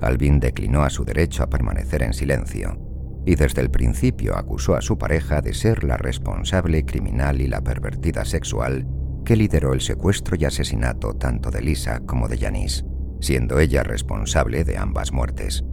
Alvin 0.00 0.40
declinó 0.40 0.82
a 0.82 0.90
su 0.90 1.04
derecho 1.04 1.42
a 1.42 1.50
permanecer 1.50 2.02
en 2.02 2.14
silencio 2.14 2.78
y 3.26 3.36
desde 3.36 3.60
el 3.60 3.70
principio 3.70 4.36
acusó 4.36 4.76
a 4.76 4.80
su 4.80 4.96
pareja 4.96 5.40
de 5.40 5.54
ser 5.54 5.84
la 5.84 5.96
responsable 5.96 6.84
criminal 6.84 7.40
y 7.40 7.48
la 7.48 7.62
pervertida 7.62 8.24
sexual 8.24 8.86
que 9.24 9.36
lideró 9.36 9.72
el 9.72 9.80
secuestro 9.80 10.36
y 10.38 10.44
asesinato 10.44 11.14
tanto 11.14 11.50
de 11.50 11.62
Lisa 11.62 12.00
como 12.00 12.28
de 12.28 12.38
Janice, 12.38 12.84
siendo 13.20 13.58
ella 13.58 13.82
responsable 13.82 14.64
de 14.64 14.78
ambas 14.78 15.12
muertes. 15.12 15.64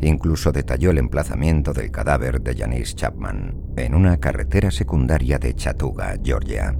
Incluso 0.00 0.50
detalló 0.52 0.90
el 0.90 0.98
emplazamiento 0.98 1.72
del 1.72 1.90
cadáver 1.90 2.40
de 2.40 2.56
Janice 2.56 2.94
Chapman 2.94 3.54
en 3.76 3.94
una 3.94 4.16
carretera 4.18 4.70
secundaria 4.70 5.38
de 5.38 5.54
Chatooga, 5.54 6.16
Georgia. 6.22 6.74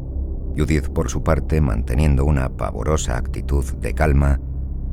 Judith, 0.56 0.88
por 0.88 1.10
su 1.10 1.22
parte, 1.22 1.60
manteniendo 1.60 2.24
una 2.24 2.48
pavorosa 2.56 3.16
actitud 3.16 3.64
de 3.74 3.94
calma, 3.94 4.40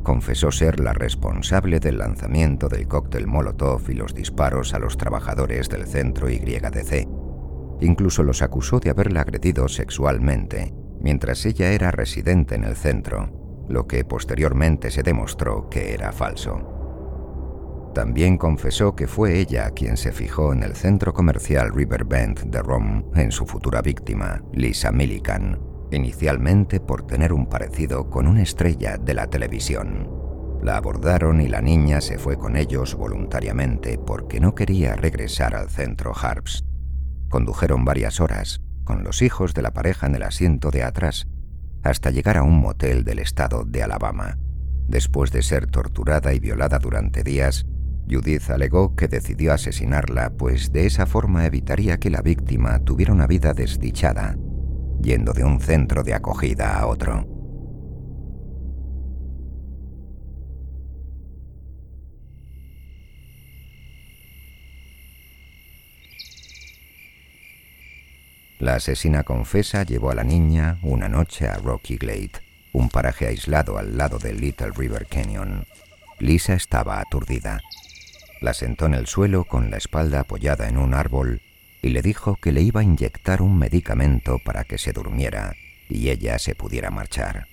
confesó 0.03 0.51
ser 0.51 0.79
la 0.79 0.93
responsable 0.93 1.79
del 1.79 1.98
lanzamiento 1.98 2.67
del 2.69 2.88
cóctel 2.88 3.27
Molotov 3.27 3.89
y 3.89 3.93
los 3.93 4.13
disparos 4.13 4.74
a 4.74 4.79
los 4.79 4.98
trabajadores 4.98 5.69
del 5.69 5.88
centro 5.88 6.29
YDC. 6.29 7.07
Incluso 7.81 8.24
los 8.24 8.41
acusó 8.41 8.79
de 8.79 8.89
haberla 8.89 9.22
agredido 9.22 9.67
sexualmente 9.67 10.74
mientras 11.00 11.46
ella 11.46 11.72
era 11.72 11.91
residente 11.91 12.55
en 12.55 12.63
el 12.63 12.75
centro, 12.75 13.65
lo 13.69 13.88
que 13.88 14.03
posteriormente 14.03 14.91
se 14.91 15.03
demostró 15.03 15.69
que 15.69 15.93
era 15.93 16.12
falso. 16.12 16.76
También 17.97 18.37
confesó 18.37 18.95
que 18.95 19.07
fue 19.07 19.39
ella 19.39 19.71
quien 19.71 19.97
se 19.97 20.11
fijó 20.11 20.53
en 20.53 20.61
el 20.61 20.75
centro 20.75 21.15
comercial 21.15 21.73
Riverbend 21.73 22.41
de 22.51 22.61
Rome 22.61 23.03
en 23.15 23.31
su 23.31 23.47
futura 23.47 23.81
víctima, 23.81 24.43
Lisa 24.53 24.91
Millican, 24.91 25.59
inicialmente 25.89 26.79
por 26.79 27.07
tener 27.07 27.33
un 27.33 27.49
parecido 27.49 28.07
con 28.11 28.27
una 28.27 28.43
estrella 28.43 28.99
de 28.99 29.15
la 29.15 29.25
televisión. 29.25 30.11
La 30.61 30.77
abordaron 30.77 31.41
y 31.41 31.47
la 31.47 31.59
niña 31.59 31.99
se 31.99 32.19
fue 32.19 32.37
con 32.37 32.55
ellos 32.55 32.93
voluntariamente 32.93 33.97
porque 33.97 34.39
no 34.39 34.53
quería 34.53 34.95
regresar 34.95 35.55
al 35.55 35.67
centro 35.67 36.13
Harps. 36.15 36.65
Condujeron 37.29 37.83
varias 37.83 38.19
horas, 38.19 38.61
con 38.83 39.03
los 39.03 39.23
hijos 39.23 39.55
de 39.55 39.63
la 39.63 39.73
pareja 39.73 40.05
en 40.05 40.13
el 40.13 40.21
asiento 40.21 40.69
de 40.69 40.83
atrás, 40.83 41.25
hasta 41.81 42.11
llegar 42.11 42.37
a 42.37 42.43
un 42.43 42.59
motel 42.59 43.03
del 43.03 43.17
estado 43.17 43.63
de 43.65 43.81
Alabama. 43.81 44.37
Después 44.87 45.31
de 45.31 45.41
ser 45.41 45.65
torturada 45.65 46.35
y 46.35 46.39
violada 46.39 46.77
durante 46.77 47.23
días, 47.23 47.65
Judith 48.09 48.49
alegó 48.49 48.95
que 48.95 49.07
decidió 49.07 49.53
asesinarla, 49.53 50.31
pues 50.31 50.71
de 50.71 50.85
esa 50.85 51.05
forma 51.05 51.45
evitaría 51.45 51.99
que 51.99 52.09
la 52.09 52.21
víctima 52.21 52.79
tuviera 52.79 53.13
una 53.13 53.27
vida 53.27 53.53
desdichada 53.53 54.37
yendo 55.01 55.33
de 55.33 55.43
un 55.43 55.59
centro 55.59 56.03
de 56.03 56.13
acogida 56.13 56.79
a 56.79 56.87
otro. 56.87 57.25
La 68.59 68.75
asesina 68.75 69.23
confesa 69.23 69.83
llevó 69.83 70.09
a 70.09 70.15
la 70.15 70.23
niña 70.23 70.79
una 70.81 71.07
noche 71.07 71.47
a 71.47 71.57
Rocky 71.57 71.97
Glade, 71.97 72.31
un 72.73 72.89
paraje 72.89 73.27
aislado 73.27 73.77
al 73.77 73.97
lado 73.97 74.17
del 74.17 74.41
Little 74.41 74.71
River 74.75 75.05
Canyon. 75.05 75.65
Lisa 76.19 76.55
estaba 76.55 76.99
aturdida. 76.99 77.61
La 78.39 78.53
sentó 78.53 78.86
en 78.86 78.94
el 78.94 79.08
suelo 79.08 79.46
con 79.46 79.72
la 79.72 79.77
espalda 79.77 80.20
apoyada 80.20 80.67
en 80.67 80.77
un 80.77 80.94
árbol 80.94 81.41
y 81.82 81.89
le 81.89 82.01
dijo 82.01 82.36
que 82.36 82.51
le 82.51 82.62
iba 82.62 82.82
a 82.82 82.84
inyectar 82.84 83.41
un 83.41 83.58
medicamento 83.58 84.39
para 84.44 84.63
que 84.63 84.77
se 84.77 84.94
durmiera 84.94 85.56
y 85.89 86.10
ella 86.10 86.38
se 86.38 86.53
pudiera 86.53 86.91
marchar. 86.91 87.48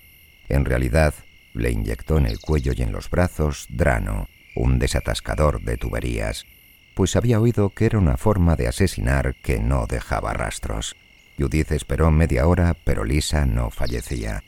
En 0.47 0.65
realidad, 0.65 1.13
le 1.53 1.71
inyectó 1.71 2.17
en 2.17 2.27
el 2.27 2.39
cuello 2.39 2.73
y 2.75 2.83
en 2.83 2.91
los 2.91 3.09
brazos 3.09 3.65
drano, 3.69 4.27
un 4.55 4.77
desatascador 4.77 5.61
de 5.61 5.77
tuberías, 5.77 6.45
pues 6.93 7.15
había 7.15 7.39
oído 7.39 7.69
que 7.69 7.85
era 7.85 7.97
una 7.97 8.17
forma 8.17 8.55
de 8.55 8.67
asesinar 8.67 9.35
que 9.35 9.59
no 9.59 9.87
dejaba 9.87 10.33
rastros. 10.33 10.95
Judith 11.37 11.71
esperó 11.71 12.11
media 12.11 12.47
hora, 12.47 12.75
pero 12.83 13.03
Lisa 13.03 13.45
no 13.45 13.69
fallecía. 13.69 14.43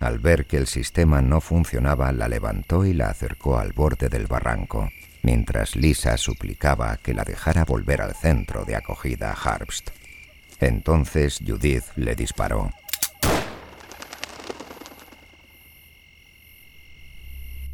Al 0.00 0.18
ver 0.18 0.46
que 0.46 0.56
el 0.56 0.66
sistema 0.66 1.20
no 1.20 1.40
funcionaba, 1.40 2.10
la 2.12 2.28
levantó 2.28 2.84
y 2.84 2.92
la 2.92 3.10
acercó 3.10 3.58
al 3.58 3.72
borde 3.72 4.08
del 4.08 4.26
barranco 4.26 4.88
mientras 5.22 5.76
Lisa 5.76 6.16
suplicaba 6.18 6.98
que 6.98 7.14
la 7.14 7.24
dejara 7.24 7.64
volver 7.64 8.02
al 8.02 8.14
centro 8.14 8.64
de 8.64 8.76
acogida 8.76 9.32
Harbst. 9.32 9.90
Entonces 10.60 11.40
Judith 11.44 11.84
le 11.96 12.14
disparó. 12.14 12.70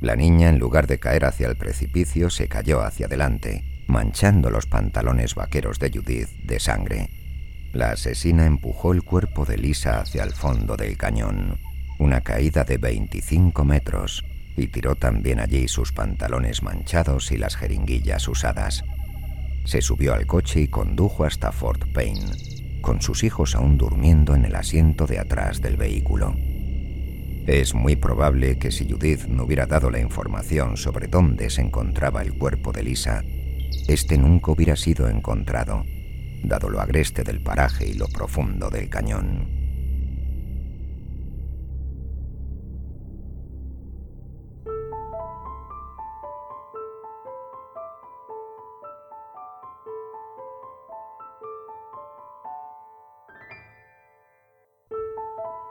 La 0.00 0.14
niña, 0.14 0.48
en 0.48 0.58
lugar 0.58 0.86
de 0.86 0.98
caer 0.98 1.24
hacia 1.24 1.48
el 1.48 1.56
precipicio, 1.56 2.30
se 2.30 2.46
cayó 2.46 2.82
hacia 2.82 3.06
adelante, 3.06 3.64
manchando 3.88 4.48
los 4.48 4.66
pantalones 4.66 5.34
vaqueros 5.34 5.80
de 5.80 5.90
Judith 5.90 6.28
de 6.44 6.60
sangre. 6.60 7.10
La 7.72 7.90
asesina 7.90 8.46
empujó 8.46 8.92
el 8.92 9.02
cuerpo 9.02 9.44
de 9.44 9.58
Lisa 9.58 10.00
hacia 10.00 10.22
el 10.22 10.32
fondo 10.32 10.76
del 10.76 10.96
cañón, 10.96 11.58
una 11.98 12.20
caída 12.20 12.62
de 12.62 12.78
25 12.78 13.64
metros, 13.64 14.24
y 14.58 14.68
tiró 14.68 14.96
también 14.96 15.40
allí 15.40 15.68
sus 15.68 15.92
pantalones 15.92 16.62
manchados 16.62 17.32
y 17.32 17.38
las 17.38 17.56
jeringuillas 17.56 18.28
usadas. 18.28 18.84
Se 19.64 19.82
subió 19.82 20.14
al 20.14 20.26
coche 20.26 20.60
y 20.60 20.68
condujo 20.68 21.24
hasta 21.24 21.52
Fort 21.52 21.84
Payne, 21.92 22.80
con 22.80 23.02
sus 23.02 23.24
hijos 23.24 23.54
aún 23.54 23.78
durmiendo 23.78 24.34
en 24.34 24.44
el 24.44 24.54
asiento 24.54 25.06
de 25.06 25.18
atrás 25.18 25.60
del 25.60 25.76
vehículo. 25.76 26.34
Es 27.46 27.74
muy 27.74 27.96
probable 27.96 28.58
que 28.58 28.70
si 28.70 28.90
Judith 28.90 29.24
no 29.24 29.44
hubiera 29.44 29.66
dado 29.66 29.90
la 29.90 30.00
información 30.00 30.76
sobre 30.76 31.08
dónde 31.08 31.50
se 31.50 31.62
encontraba 31.62 32.22
el 32.22 32.34
cuerpo 32.34 32.72
de 32.72 32.82
Lisa, 32.82 33.24
este 33.88 34.18
nunca 34.18 34.52
hubiera 34.52 34.76
sido 34.76 35.08
encontrado, 35.08 35.84
dado 36.42 36.68
lo 36.68 36.80
agreste 36.80 37.24
del 37.24 37.40
paraje 37.40 37.86
y 37.86 37.94
lo 37.94 38.08
profundo 38.08 38.68
del 38.68 38.88
cañón. 38.88 39.57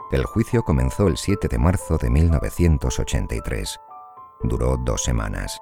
El 0.10 0.24
juicio 0.24 0.64
comenzó 0.64 1.08
el 1.08 1.18
7 1.18 1.50
de 1.50 1.58
marzo 1.58 1.98
de 1.98 2.10
1983. 2.10 3.78
Duró 4.42 4.78
dos 4.78 5.04
semanas. 5.04 5.60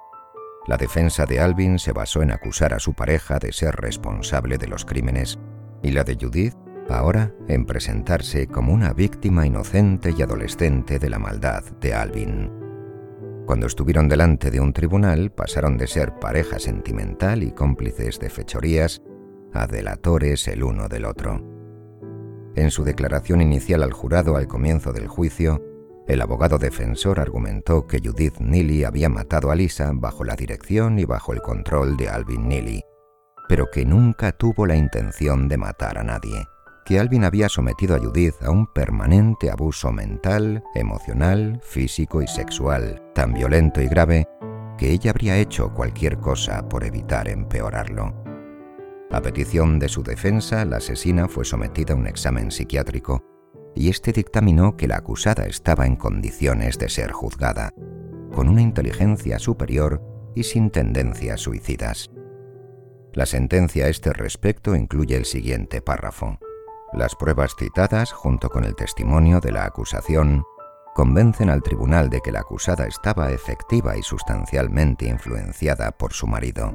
La 0.68 0.76
defensa 0.76 1.26
de 1.26 1.40
Alvin 1.40 1.80
se 1.80 1.92
basó 1.92 2.22
en 2.22 2.30
acusar 2.30 2.72
a 2.72 2.78
su 2.78 2.94
pareja 2.94 3.40
de 3.40 3.52
ser 3.52 3.74
responsable 3.74 4.56
de 4.56 4.68
los 4.68 4.84
crímenes 4.84 5.36
y 5.82 5.90
la 5.90 6.04
de 6.04 6.16
Judith 6.20 6.54
ahora 6.88 7.32
en 7.48 7.66
presentarse 7.66 8.46
como 8.46 8.72
una 8.72 8.92
víctima 8.92 9.44
inocente 9.46 10.14
y 10.16 10.22
adolescente 10.22 11.00
de 11.00 11.10
la 11.10 11.18
maldad 11.18 11.64
de 11.80 11.94
Alvin. 11.94 12.52
Cuando 13.46 13.66
estuvieron 13.66 14.08
delante 14.08 14.52
de 14.52 14.60
un 14.60 14.72
tribunal 14.72 15.32
pasaron 15.32 15.76
de 15.76 15.88
ser 15.88 16.20
pareja 16.20 16.60
sentimental 16.60 17.42
y 17.42 17.50
cómplices 17.50 18.20
de 18.20 18.30
fechorías 18.30 19.02
a 19.52 19.66
delatores 19.66 20.46
el 20.46 20.62
uno 20.62 20.88
del 20.88 21.04
otro. 21.04 21.55
En 22.56 22.70
su 22.70 22.84
declaración 22.84 23.42
inicial 23.42 23.82
al 23.82 23.92
jurado 23.92 24.36
al 24.36 24.48
comienzo 24.48 24.94
del 24.94 25.08
juicio, 25.08 25.62
el 26.08 26.22
abogado 26.22 26.58
defensor 26.58 27.20
argumentó 27.20 27.86
que 27.86 28.00
Judith 28.02 28.38
Neely 28.38 28.84
había 28.84 29.10
matado 29.10 29.50
a 29.50 29.54
Lisa 29.54 29.90
bajo 29.92 30.24
la 30.24 30.36
dirección 30.36 30.98
y 30.98 31.04
bajo 31.04 31.34
el 31.34 31.42
control 31.42 31.98
de 31.98 32.08
Alvin 32.08 32.48
Neely, 32.48 32.82
pero 33.46 33.66
que 33.70 33.84
nunca 33.84 34.32
tuvo 34.32 34.64
la 34.64 34.76
intención 34.76 35.48
de 35.48 35.58
matar 35.58 35.98
a 35.98 36.02
nadie, 36.02 36.46
que 36.86 36.98
Alvin 36.98 37.24
había 37.24 37.50
sometido 37.50 37.94
a 37.94 37.98
Judith 37.98 38.36
a 38.42 38.50
un 38.50 38.72
permanente 38.72 39.50
abuso 39.50 39.92
mental, 39.92 40.64
emocional, 40.74 41.60
físico 41.62 42.22
y 42.22 42.26
sexual, 42.26 43.02
tan 43.14 43.34
violento 43.34 43.82
y 43.82 43.88
grave 43.88 44.26
que 44.78 44.92
ella 44.92 45.10
habría 45.10 45.36
hecho 45.36 45.74
cualquier 45.74 46.18
cosa 46.18 46.66
por 46.68 46.84
evitar 46.84 47.28
empeorarlo. 47.28 48.25
A 49.10 49.22
petición 49.22 49.78
de 49.78 49.88
su 49.88 50.02
defensa, 50.02 50.64
la 50.64 50.78
asesina 50.78 51.28
fue 51.28 51.44
sometida 51.44 51.94
a 51.94 51.96
un 51.96 52.06
examen 52.06 52.50
psiquiátrico 52.50 53.24
y 53.74 53.88
este 53.88 54.12
dictaminó 54.12 54.76
que 54.76 54.88
la 54.88 54.96
acusada 54.96 55.46
estaba 55.46 55.86
en 55.86 55.96
condiciones 55.96 56.78
de 56.78 56.88
ser 56.88 57.12
juzgada, 57.12 57.72
con 58.34 58.48
una 58.48 58.62
inteligencia 58.62 59.38
superior 59.38 60.02
y 60.34 60.42
sin 60.42 60.70
tendencias 60.70 61.40
suicidas. 61.40 62.10
La 63.12 63.26
sentencia 63.26 63.86
a 63.86 63.88
este 63.88 64.12
respecto 64.12 64.74
incluye 64.74 65.16
el 65.16 65.24
siguiente 65.24 65.80
párrafo. 65.80 66.38
Las 66.92 67.14
pruebas 67.14 67.54
citadas, 67.58 68.12
junto 68.12 68.48
con 68.48 68.64
el 68.64 68.74
testimonio 68.74 69.40
de 69.40 69.52
la 69.52 69.64
acusación, 69.64 70.44
convencen 70.94 71.50
al 71.50 71.62
tribunal 71.62 72.10
de 72.10 72.20
que 72.20 72.32
la 72.32 72.40
acusada 72.40 72.86
estaba 72.86 73.30
efectiva 73.30 73.96
y 73.96 74.02
sustancialmente 74.02 75.06
influenciada 75.06 75.92
por 75.92 76.12
su 76.12 76.26
marido. 76.26 76.72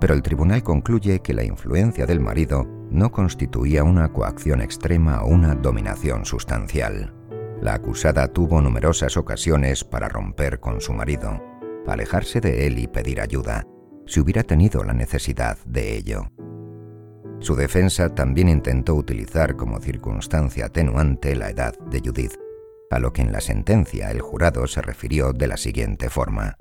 Pero 0.00 0.14
el 0.14 0.22
tribunal 0.22 0.62
concluye 0.62 1.20
que 1.20 1.34
la 1.34 1.44
influencia 1.44 2.06
del 2.06 2.20
marido 2.20 2.66
no 2.90 3.10
constituía 3.10 3.84
una 3.84 4.12
coacción 4.12 4.60
extrema 4.60 5.22
o 5.22 5.28
una 5.28 5.54
dominación 5.54 6.24
sustancial. 6.24 7.14
La 7.60 7.74
acusada 7.74 8.28
tuvo 8.28 8.60
numerosas 8.60 9.16
ocasiones 9.16 9.84
para 9.84 10.08
romper 10.08 10.60
con 10.60 10.80
su 10.80 10.92
marido, 10.92 11.42
alejarse 11.86 12.40
de 12.40 12.66
él 12.66 12.78
y 12.78 12.86
pedir 12.86 13.20
ayuda, 13.20 13.66
si 14.06 14.20
hubiera 14.20 14.42
tenido 14.42 14.84
la 14.84 14.94
necesidad 14.94 15.58
de 15.66 15.96
ello. 15.96 16.28
Su 17.40 17.54
defensa 17.54 18.14
también 18.14 18.48
intentó 18.48 18.94
utilizar 18.94 19.56
como 19.56 19.80
circunstancia 19.80 20.66
atenuante 20.66 21.36
la 21.36 21.50
edad 21.50 21.78
de 21.90 22.00
Judith, 22.00 22.34
a 22.90 22.98
lo 22.98 23.12
que 23.12 23.22
en 23.22 23.32
la 23.32 23.40
sentencia 23.40 24.10
el 24.10 24.20
jurado 24.20 24.66
se 24.66 24.82
refirió 24.82 25.32
de 25.32 25.46
la 25.46 25.56
siguiente 25.56 26.08
forma. 26.08 26.56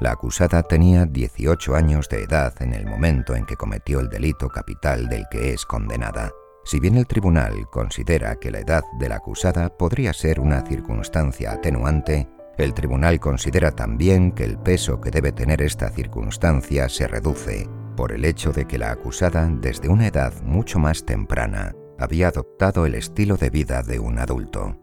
La 0.00 0.12
acusada 0.12 0.62
tenía 0.62 1.04
18 1.04 1.74
años 1.76 2.08
de 2.08 2.22
edad 2.22 2.54
en 2.62 2.72
el 2.72 2.86
momento 2.86 3.36
en 3.36 3.44
que 3.44 3.58
cometió 3.58 4.00
el 4.00 4.08
delito 4.08 4.48
capital 4.48 5.10
del 5.10 5.26
que 5.30 5.52
es 5.52 5.66
condenada. 5.66 6.32
Si 6.64 6.80
bien 6.80 6.96
el 6.96 7.06
tribunal 7.06 7.68
considera 7.70 8.36
que 8.36 8.50
la 8.50 8.60
edad 8.60 8.82
de 8.98 9.10
la 9.10 9.16
acusada 9.16 9.68
podría 9.68 10.14
ser 10.14 10.40
una 10.40 10.62
circunstancia 10.62 11.52
atenuante, 11.52 12.30
el 12.56 12.72
tribunal 12.72 13.20
considera 13.20 13.72
también 13.72 14.32
que 14.32 14.44
el 14.44 14.58
peso 14.58 15.02
que 15.02 15.10
debe 15.10 15.32
tener 15.32 15.60
esta 15.60 15.90
circunstancia 15.90 16.88
se 16.88 17.06
reduce 17.06 17.68
por 17.94 18.12
el 18.12 18.24
hecho 18.24 18.52
de 18.52 18.64
que 18.64 18.78
la 18.78 18.92
acusada 18.92 19.46
desde 19.50 19.90
una 19.90 20.06
edad 20.06 20.32
mucho 20.42 20.78
más 20.78 21.04
temprana 21.04 21.74
había 21.98 22.28
adoptado 22.28 22.86
el 22.86 22.94
estilo 22.94 23.36
de 23.36 23.50
vida 23.50 23.82
de 23.82 23.98
un 23.98 24.18
adulto. 24.18 24.78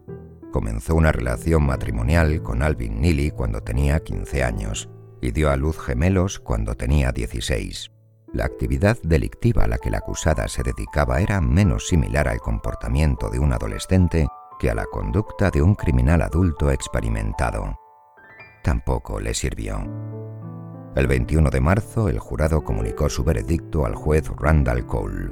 Comenzó 0.52 0.94
una 0.94 1.12
relación 1.12 1.64
matrimonial 1.64 2.44
con 2.44 2.62
Alvin 2.62 3.02
Neely 3.02 3.32
cuando 3.32 3.62
tenía 3.62 4.00
15 4.00 4.44
años 4.44 4.90
y 5.22 5.32
dio 5.32 5.50
a 5.50 5.58
luz 5.58 5.80
gemelos 5.80 6.40
cuando 6.40 6.76
tenía 6.76 7.12
16. 7.12 7.92
La 8.34 8.46
actividad 8.46 8.98
delictiva 9.04 9.64
a 9.64 9.68
la 9.68 9.78
que 9.78 9.90
la 9.90 10.00
acusada 10.00 10.48
se 10.48 10.62
dedicaba 10.62 11.22
era 11.22 11.40
menos 11.40 11.88
similar 11.88 12.28
al 12.28 12.40
comportamiento 12.40 13.30
de 13.30 13.40
un 13.40 13.54
adolescente 13.54 14.28
que 14.60 14.70
a 14.70 14.76
la 14.76 14.86
conducta 14.86 15.50
de 15.50 15.62
un 15.62 15.76
criminal 15.76 16.22
adulto 16.22 16.72
experimentado. 16.72 17.80
Tampoco 18.64 19.20
le 19.20 19.34
sirvió. 19.34 19.80
El 20.96 21.08
21 21.08 21.50
de 21.52 21.62
marzo, 21.62 22.10
el 22.10 22.20
jurado 22.20 22.64
comunicó 22.64 23.10
su 23.10 23.24
veredicto 23.24 23.86
al 23.86 23.96
juez 23.96 24.30
Randall 24.36 24.86
Cole. 24.86 25.32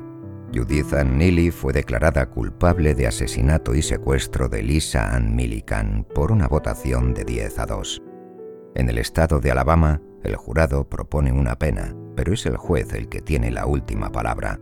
Judith 0.53 0.93
Ann 0.93 1.17
Neely 1.17 1.51
fue 1.51 1.73
declarada 1.73 2.27
culpable 2.27 2.95
de 2.95 3.07
asesinato 3.07 3.75
y 3.75 3.81
secuestro 3.81 4.47
de 4.47 4.63
Lisa 4.63 5.13
Ann 5.13 5.35
Millican 5.35 6.05
por 6.15 6.31
una 6.31 6.47
votación 6.47 7.13
de 7.13 7.25
10 7.25 7.59
a 7.59 7.65
2. 7.65 8.01
En 8.75 8.89
el 8.89 8.97
estado 8.97 9.39
de 9.39 9.51
Alabama, 9.51 10.01
el 10.21 10.35
jurado 10.35 10.89
propone 10.89 11.31
una 11.31 11.57
pena, 11.57 11.95
pero 12.13 12.33
es 12.33 12.45
el 12.45 12.57
juez 12.57 12.91
el 12.91 13.07
que 13.07 13.21
tiene 13.21 13.49
la 13.49 13.65
última 13.65 14.11
palabra. 14.11 14.59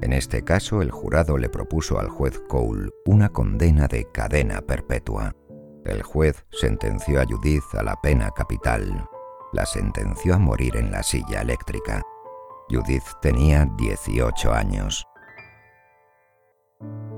En 0.00 0.14
este 0.14 0.42
caso, 0.42 0.80
el 0.80 0.90
jurado 0.90 1.36
le 1.36 1.50
propuso 1.50 2.00
al 2.00 2.08
juez 2.08 2.40
Cole 2.48 2.88
una 3.04 3.28
condena 3.28 3.88
de 3.88 4.10
cadena 4.10 4.62
perpetua. 4.62 5.36
El 5.84 6.02
juez 6.02 6.46
sentenció 6.50 7.20
a 7.20 7.26
Judith 7.26 7.62
a 7.74 7.82
la 7.82 7.94
pena 8.00 8.30
capital. 8.30 9.06
La 9.52 9.66
sentenció 9.66 10.34
a 10.34 10.38
morir 10.38 10.76
en 10.76 10.90
la 10.90 11.02
silla 11.02 11.42
eléctrica. 11.42 12.00
Judith 12.70 13.04
tenía 13.20 13.68
18 13.76 14.50
años. 14.50 15.06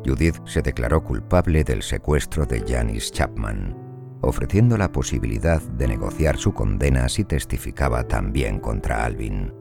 Judith 0.04 0.40
se 0.46 0.62
declaró 0.62 1.04
culpable 1.04 1.62
del 1.62 1.82
secuestro 1.82 2.44
de 2.44 2.60
Janice 2.66 3.12
Chapman 3.12 3.83
ofreciendo 4.24 4.76
la 4.76 4.92
posibilidad 4.92 5.62
de 5.62 5.88
negociar 5.88 6.36
su 6.36 6.52
condena 6.52 7.08
si 7.08 7.24
testificaba 7.24 8.04
también 8.04 8.60
contra 8.60 9.04
Alvin. 9.04 9.52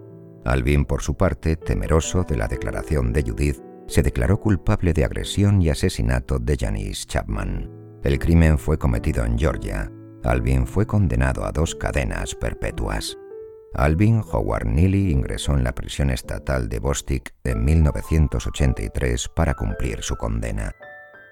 Alvin, 0.45 0.85
por 0.85 1.01
su 1.01 1.15
parte, 1.15 1.55
temeroso 1.55 2.23
de 2.23 2.37
la 2.37 2.47
declaración 2.47 3.13
de 3.13 3.23
Judith, 3.23 3.61
se 3.87 4.01
declaró 4.01 4.39
culpable 4.39 4.93
de 4.93 5.05
agresión 5.05 5.61
y 5.61 5.69
asesinato 5.69 6.39
de 6.39 6.57
Janice 6.57 7.05
Chapman. 7.05 7.69
El 8.03 8.19
crimen 8.19 8.57
fue 8.57 8.77
cometido 8.77 9.23
en 9.23 9.37
Georgia. 9.37 9.91
Alvin 10.23 10.67
fue 10.67 10.85
condenado 10.85 11.45
a 11.45 11.51
dos 11.51 11.75
cadenas 11.75 12.35
perpetuas. 12.35 13.17
Alvin 13.75 14.21
Howard 14.31 14.67
Neely 14.67 15.11
ingresó 15.11 15.57
en 15.57 15.63
la 15.63 15.73
prisión 15.73 16.09
estatal 16.09 16.69
de 16.69 16.79
Bostic 16.79 17.33
en 17.43 17.65
1983 17.65 19.29
para 19.35 19.53
cumplir 19.55 20.03
su 20.03 20.15
condena. 20.15 20.73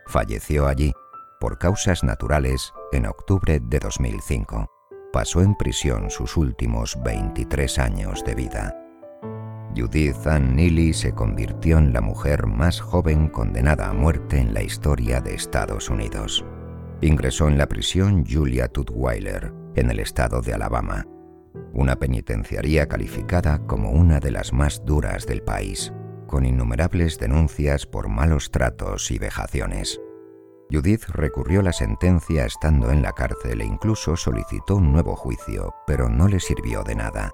Falleció 0.08 0.68
allí 0.68 0.92
por 1.42 1.58
causas 1.58 2.04
naturales 2.04 2.72
en 2.92 3.08
octubre 3.08 3.60
de 3.60 3.80
2005. 3.80 4.70
Pasó 5.12 5.42
en 5.42 5.56
prisión 5.56 6.12
sus 6.12 6.38
últimos 6.38 7.02
23 7.04 7.80
años 7.80 8.24
de 8.24 8.36
vida. 8.36 8.78
Judith 9.76 10.28
Ann 10.28 10.56
Neely 10.56 10.94
se 10.94 11.14
convirtió 11.14 11.80
en 11.80 11.94
la 11.94 12.02
mujer 12.02 12.46
más 12.46 12.80
joven 12.80 13.28
condenada 13.28 13.90
a 13.90 13.94
muerte 13.94 14.38
en 14.38 14.54
la 14.54 14.62
historia 14.62 15.20
de 15.20 15.34
Estados 15.34 15.90
Unidos. 15.90 16.46
Ingresó 17.02 17.48
en 17.48 17.58
la 17.58 17.66
prisión 17.66 18.24
Julia 18.24 18.68
Tutwiler, 18.68 19.52
en 19.74 19.90
el 19.90 20.00
estado 20.00 20.42
de 20.42 20.54
Alabama, 20.54 21.08
una 21.74 21.96
penitenciaría 21.96 22.88
calificada 22.88 23.66
como 23.66 23.90
una 23.90 24.20
de 24.20 24.30
las 24.30 24.54
más 24.54 24.86
duras 24.86 25.26
del 25.26 25.42
país, 25.42 25.92
con 26.28 26.46
innumerables 26.46 27.18
denuncias 27.18 27.88
por 27.88 28.10
malos 28.10 28.52
tratos 28.52 29.10
y 29.10 29.18
vejaciones. 29.18 30.00
Judith 30.72 31.04
recurrió 31.10 31.62
la 31.62 31.74
sentencia 31.74 32.46
estando 32.46 32.92
en 32.92 33.02
la 33.02 33.12
cárcel 33.12 33.60
e 33.60 33.66
incluso 33.66 34.16
solicitó 34.16 34.78
un 34.78 34.94
nuevo 34.94 35.16
juicio, 35.16 35.76
pero 35.86 36.08
no 36.08 36.30
le 36.30 36.40
sirvió 36.40 36.84
de 36.84 36.96
nada. 36.96 37.32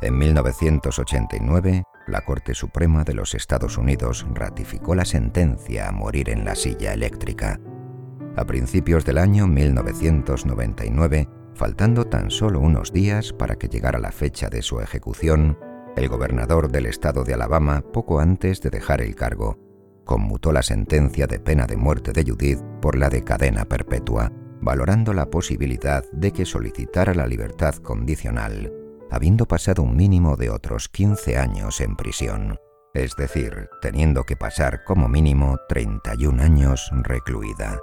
En 0.00 0.16
1989, 0.16 1.84
la 2.06 2.22
Corte 2.22 2.54
Suprema 2.54 3.04
de 3.04 3.12
los 3.12 3.34
Estados 3.34 3.76
Unidos 3.76 4.26
ratificó 4.32 4.94
la 4.94 5.04
sentencia 5.04 5.88
a 5.88 5.92
morir 5.92 6.30
en 6.30 6.46
la 6.46 6.54
silla 6.54 6.94
eléctrica. 6.94 7.60
A 8.36 8.46
principios 8.46 9.04
del 9.04 9.18
año 9.18 9.46
1999, 9.46 11.28
faltando 11.54 12.06
tan 12.06 12.30
solo 12.30 12.60
unos 12.60 12.92
días 12.92 13.34
para 13.34 13.56
que 13.56 13.68
llegara 13.68 13.98
la 13.98 14.12
fecha 14.12 14.48
de 14.48 14.62
su 14.62 14.80
ejecución, 14.80 15.58
el 15.96 16.08
gobernador 16.08 16.70
del 16.70 16.86
estado 16.86 17.24
de 17.24 17.34
Alabama, 17.34 17.82
poco 17.92 18.20
antes 18.20 18.62
de 18.62 18.70
dejar 18.70 19.02
el 19.02 19.14
cargo, 19.14 19.58
conmutó 20.04 20.52
la 20.52 20.62
sentencia 20.62 21.26
de 21.26 21.40
pena 21.40 21.66
de 21.66 21.76
muerte 21.76 22.12
de 22.12 22.24
Judith 22.24 22.60
por 22.80 22.96
la 22.96 23.08
de 23.08 23.22
cadena 23.22 23.64
perpetua, 23.64 24.32
valorando 24.60 25.12
la 25.12 25.26
posibilidad 25.26 26.04
de 26.12 26.32
que 26.32 26.44
solicitara 26.44 27.14
la 27.14 27.26
libertad 27.26 27.74
condicional, 27.76 28.72
habiendo 29.10 29.46
pasado 29.46 29.82
un 29.82 29.96
mínimo 29.96 30.36
de 30.36 30.50
otros 30.50 30.88
15 30.88 31.36
años 31.36 31.80
en 31.80 31.96
prisión, 31.96 32.58
es 32.94 33.16
decir, 33.16 33.68
teniendo 33.80 34.24
que 34.24 34.36
pasar 34.36 34.84
como 34.84 35.08
mínimo 35.08 35.56
31 35.68 36.42
años 36.42 36.90
recluida. 37.02 37.78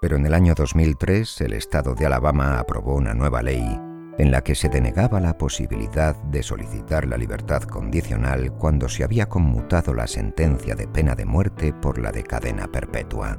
Pero 0.00 0.16
en 0.16 0.26
el 0.26 0.34
año 0.34 0.54
2003 0.54 1.40
el 1.42 1.52
Estado 1.52 1.94
de 1.94 2.06
Alabama 2.06 2.58
aprobó 2.58 2.94
una 2.94 3.14
nueva 3.14 3.42
ley 3.42 3.87
en 4.18 4.32
la 4.32 4.42
que 4.42 4.54
se 4.54 4.68
denegaba 4.68 5.20
la 5.20 5.38
posibilidad 5.38 6.16
de 6.24 6.42
solicitar 6.42 7.06
la 7.06 7.16
libertad 7.16 7.62
condicional 7.62 8.52
cuando 8.52 8.88
se 8.88 9.04
había 9.04 9.28
conmutado 9.28 9.94
la 9.94 10.08
sentencia 10.08 10.74
de 10.74 10.88
pena 10.88 11.14
de 11.14 11.24
muerte 11.24 11.72
por 11.72 11.98
la 11.98 12.10
de 12.10 12.24
cadena 12.24 12.66
perpetua. 12.66 13.38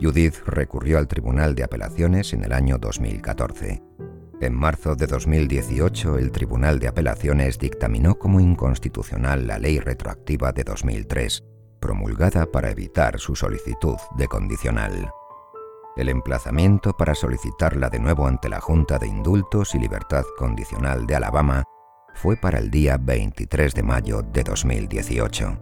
Judith 0.00 0.36
recurrió 0.46 0.98
al 0.98 1.08
Tribunal 1.08 1.54
de 1.54 1.64
Apelaciones 1.64 2.32
en 2.34 2.44
el 2.44 2.52
año 2.52 2.76
2014. 2.76 3.82
En 4.40 4.54
marzo 4.54 4.96
de 4.96 5.06
2018, 5.06 6.18
el 6.18 6.32
Tribunal 6.32 6.78
de 6.78 6.88
Apelaciones 6.88 7.58
dictaminó 7.58 8.16
como 8.16 8.40
inconstitucional 8.40 9.46
la 9.46 9.58
ley 9.58 9.78
retroactiva 9.78 10.52
de 10.52 10.64
2003, 10.64 11.44
promulgada 11.80 12.46
para 12.46 12.70
evitar 12.70 13.18
su 13.18 13.36
solicitud 13.36 13.96
de 14.18 14.26
condicional. 14.26 15.10
El 15.94 16.08
emplazamiento 16.08 16.96
para 16.96 17.14
solicitarla 17.14 17.90
de 17.90 17.98
nuevo 17.98 18.26
ante 18.26 18.48
la 18.48 18.60
Junta 18.60 18.98
de 18.98 19.06
Indultos 19.06 19.74
y 19.74 19.78
Libertad 19.78 20.24
Condicional 20.38 21.06
de 21.06 21.16
Alabama 21.16 21.64
fue 22.14 22.36
para 22.36 22.58
el 22.58 22.70
día 22.70 22.96
23 22.98 23.74
de 23.74 23.82
mayo 23.82 24.22
de 24.22 24.42
2018. 24.42 25.58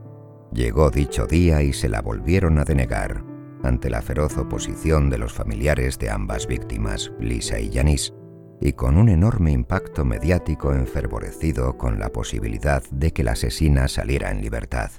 Llegó 0.52 0.90
dicho 0.90 1.26
día 1.26 1.62
y 1.62 1.72
se 1.72 1.88
la 1.88 2.00
volvieron 2.00 2.58
a 2.58 2.64
denegar, 2.64 3.24
ante 3.64 3.90
la 3.90 4.02
feroz 4.02 4.36
oposición 4.36 5.10
de 5.10 5.18
los 5.18 5.32
familiares 5.32 5.98
de 5.98 6.10
ambas 6.10 6.46
víctimas, 6.46 7.10
Lisa 7.18 7.58
y 7.58 7.72
Janice, 7.72 8.12
y 8.60 8.72
con 8.74 8.98
un 8.98 9.08
enorme 9.08 9.50
impacto 9.50 10.04
mediático 10.04 10.72
enfervorecido 10.74 11.76
con 11.76 11.98
la 11.98 12.10
posibilidad 12.10 12.84
de 12.92 13.12
que 13.12 13.24
la 13.24 13.32
asesina 13.32 13.88
saliera 13.88 14.30
en 14.30 14.42
libertad. 14.42 14.92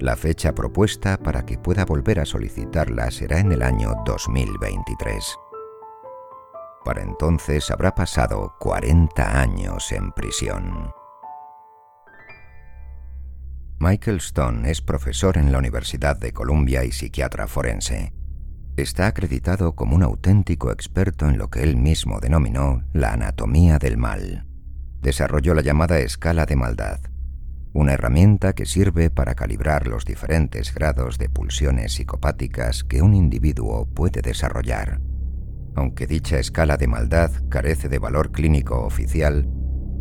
La 0.00 0.14
fecha 0.14 0.54
propuesta 0.54 1.16
para 1.16 1.44
que 1.44 1.58
pueda 1.58 1.84
volver 1.84 2.20
a 2.20 2.24
solicitarla 2.24 3.10
será 3.10 3.40
en 3.40 3.50
el 3.50 3.62
año 3.62 3.96
2023. 4.06 5.36
Para 6.84 7.02
entonces 7.02 7.68
habrá 7.72 7.96
pasado 7.96 8.54
40 8.60 9.40
años 9.40 9.90
en 9.90 10.12
prisión. 10.12 10.92
Michael 13.80 14.18
Stone 14.18 14.70
es 14.70 14.80
profesor 14.80 15.36
en 15.36 15.50
la 15.50 15.58
Universidad 15.58 16.16
de 16.16 16.32
Columbia 16.32 16.84
y 16.84 16.92
psiquiatra 16.92 17.48
forense. 17.48 18.12
Está 18.76 19.08
acreditado 19.08 19.74
como 19.74 19.96
un 19.96 20.04
auténtico 20.04 20.70
experto 20.70 21.26
en 21.26 21.38
lo 21.38 21.50
que 21.50 21.64
él 21.64 21.76
mismo 21.76 22.20
denominó 22.20 22.84
la 22.92 23.14
anatomía 23.14 23.80
del 23.80 23.96
mal. 23.96 24.46
Desarrolló 25.00 25.54
la 25.54 25.62
llamada 25.62 25.98
escala 25.98 26.46
de 26.46 26.54
maldad, 26.54 27.00
una 27.72 27.92
herramienta 27.92 28.54
que 28.54 28.66
sirve 28.66 29.10
para 29.10 29.34
calibrar 29.34 29.86
los 29.86 30.04
diferentes 30.04 30.74
grados 30.74 31.18
de 31.18 31.28
pulsiones 31.28 31.92
psicopáticas 31.92 32.84
que 32.84 33.02
un 33.02 33.14
individuo 33.14 33.86
puede 33.86 34.22
desarrollar. 34.22 35.00
Aunque 35.74 36.06
dicha 36.06 36.38
escala 36.38 36.76
de 36.76 36.88
maldad 36.88 37.30
carece 37.48 37.88
de 37.88 37.98
valor 37.98 38.32
clínico 38.32 38.80
oficial, 38.84 39.48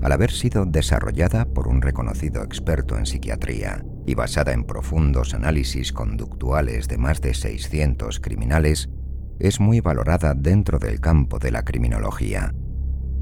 al 0.02 0.12
haber 0.12 0.32
sido 0.32 0.66
desarrollada 0.66 1.46
por 1.46 1.68
un 1.68 1.82
reconocido 1.82 2.44
experto 2.44 2.98
en 2.98 3.06
psiquiatría 3.06 3.84
y 4.06 4.16
basada 4.16 4.54
en 4.54 4.64
profundos 4.64 5.34
análisis 5.34 5.92
conductuales 5.92 6.88
de 6.88 6.98
más 6.98 7.22
de 7.22 7.34
600 7.34 8.20
criminales, 8.20 8.90
es 9.40 9.60
muy 9.60 9.82
valorada 9.82 10.34
dentro 10.34 10.80
del 10.80 11.00
campo 11.00 11.40
de 11.40 11.52
la 11.52 11.64
criminología. 11.64 12.54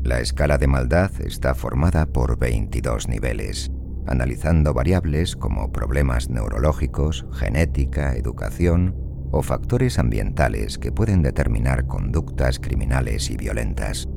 La 0.04 0.20
escala 0.20 0.58
de 0.58 0.68
maldad 0.68 1.12
está 1.22 1.56
formada 1.56 2.06
por 2.06 2.38
22 2.38 3.08
niveles, 3.08 3.72
analizando 4.08 4.74
variables 4.74 5.36
como 5.36 5.72
problemas 5.72 6.30
neurológicos, 6.30 7.26
genética, 7.34 8.16
educación 8.16 8.96
o 9.32 9.42
factores 9.42 10.00
ambientales 10.00 10.78
que 10.78 10.92
pueden 10.92 11.22
determinar 11.22 11.88
conductas 11.88 12.60
criminales 12.60 13.30
y 13.30 13.38
violentas. 13.38 14.08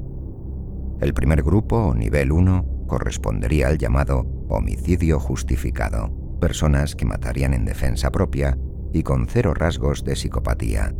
El 1.01 1.15
primer 1.15 1.43
grupo, 1.43 1.77
o 1.77 1.95
nivel 1.95 2.33
1, 2.33 2.87
correspondería 2.87 3.69
al 3.69 3.79
llamado 3.79 4.27
homicidio 4.49 5.21
justificado, 5.21 6.13
personas 6.41 6.95
que 6.95 7.05
matarían 7.05 7.55
en 7.55 7.65
defensa 7.65 8.11
propia 8.11 8.59
y 8.93 9.03
con 9.03 9.27
cero 9.29 9.55
rasgos 9.55 10.05
de 10.05 10.17
psicopatía, 10.17 10.95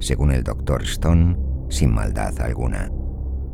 según 0.00 0.32
el 0.32 0.42
Dr. 0.42 0.82
Stone, 0.82 1.36
sin 1.68 1.92
maldad 1.92 2.40
alguna. 2.40 2.90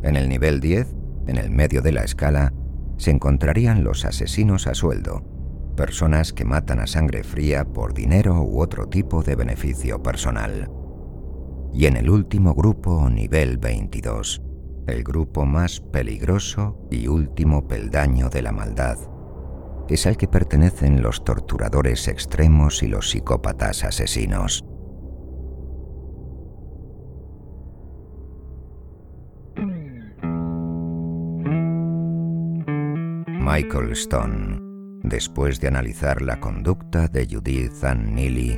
En 0.02 0.16
el 0.16 0.28
nivel 0.28 0.60
10, 0.60 0.94
en 1.26 1.38
el 1.38 1.50
medio 1.50 1.82
de 1.82 1.92
la 1.92 2.02
escala, 2.02 2.52
se 2.96 3.10
encontrarían 3.10 3.84
los 3.84 4.04
asesinos 4.04 4.66
a 4.66 4.74
sueldo, 4.74 5.22
personas 5.76 6.32
que 6.32 6.44
matan 6.44 6.80
a 6.80 6.86
sangre 6.86 7.24
fría 7.24 7.64
por 7.64 7.94
dinero 7.94 8.42
u 8.42 8.60
otro 8.60 8.88
tipo 8.88 9.22
de 9.22 9.36
beneficio 9.36 10.02
personal. 10.02 10.70
Y 11.72 11.86
en 11.86 11.96
el 11.96 12.10
último 12.10 12.54
grupo, 12.54 13.08
nivel 13.08 13.58
22, 13.58 14.42
el 14.86 15.04
grupo 15.04 15.46
más 15.46 15.80
peligroso 15.80 16.86
y 16.90 17.06
último 17.08 17.66
peldaño 17.66 18.28
de 18.28 18.42
la 18.42 18.52
maldad, 18.52 18.98
es 19.88 20.06
al 20.06 20.16
que 20.16 20.28
pertenecen 20.28 21.02
los 21.02 21.24
torturadores 21.24 22.08
extremos 22.08 22.82
y 22.82 22.88
los 22.88 23.10
psicópatas 23.10 23.84
asesinos. 23.84 24.64
Michael 33.44 33.90
Stone, 33.90 34.60
después 35.02 35.60
de 35.60 35.66
analizar 35.66 36.22
la 36.22 36.38
conducta 36.38 37.08
de 37.08 37.26
Judith 37.28 37.82
Ann 37.82 38.14
Neely, 38.14 38.56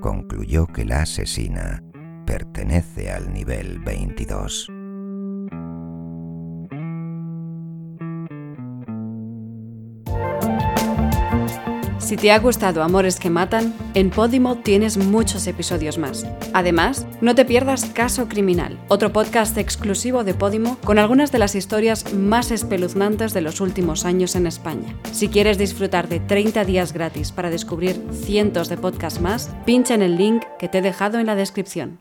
concluyó 0.00 0.68
que 0.68 0.84
la 0.84 1.02
asesina 1.02 1.82
pertenece 2.24 3.10
al 3.10 3.32
nivel 3.32 3.80
22. 3.80 4.68
Si 12.14 12.20
te 12.20 12.30
ha 12.30 12.38
gustado 12.38 12.84
Amores 12.84 13.18
que 13.18 13.28
Matan, 13.28 13.74
en 13.94 14.10
Podimo 14.10 14.58
tienes 14.58 14.96
muchos 14.96 15.48
episodios 15.48 15.98
más. 15.98 16.24
Además, 16.52 17.08
no 17.20 17.34
te 17.34 17.44
pierdas 17.44 17.86
Caso 17.86 18.28
Criminal, 18.28 18.78
otro 18.86 19.12
podcast 19.12 19.58
exclusivo 19.58 20.22
de 20.22 20.32
Podimo 20.32 20.78
con 20.84 21.00
algunas 21.00 21.32
de 21.32 21.40
las 21.40 21.56
historias 21.56 22.14
más 22.14 22.52
espeluznantes 22.52 23.34
de 23.34 23.40
los 23.40 23.60
últimos 23.60 24.04
años 24.04 24.36
en 24.36 24.46
España. 24.46 24.94
Si 25.10 25.26
quieres 25.26 25.58
disfrutar 25.58 26.08
de 26.08 26.20
30 26.20 26.64
días 26.64 26.92
gratis 26.92 27.32
para 27.32 27.50
descubrir 27.50 28.00
cientos 28.12 28.68
de 28.68 28.76
podcasts 28.76 29.20
más, 29.20 29.50
pincha 29.66 29.94
en 29.94 30.02
el 30.02 30.16
link 30.16 30.44
que 30.56 30.68
te 30.68 30.78
he 30.78 30.82
dejado 30.82 31.18
en 31.18 31.26
la 31.26 31.34
descripción. 31.34 31.92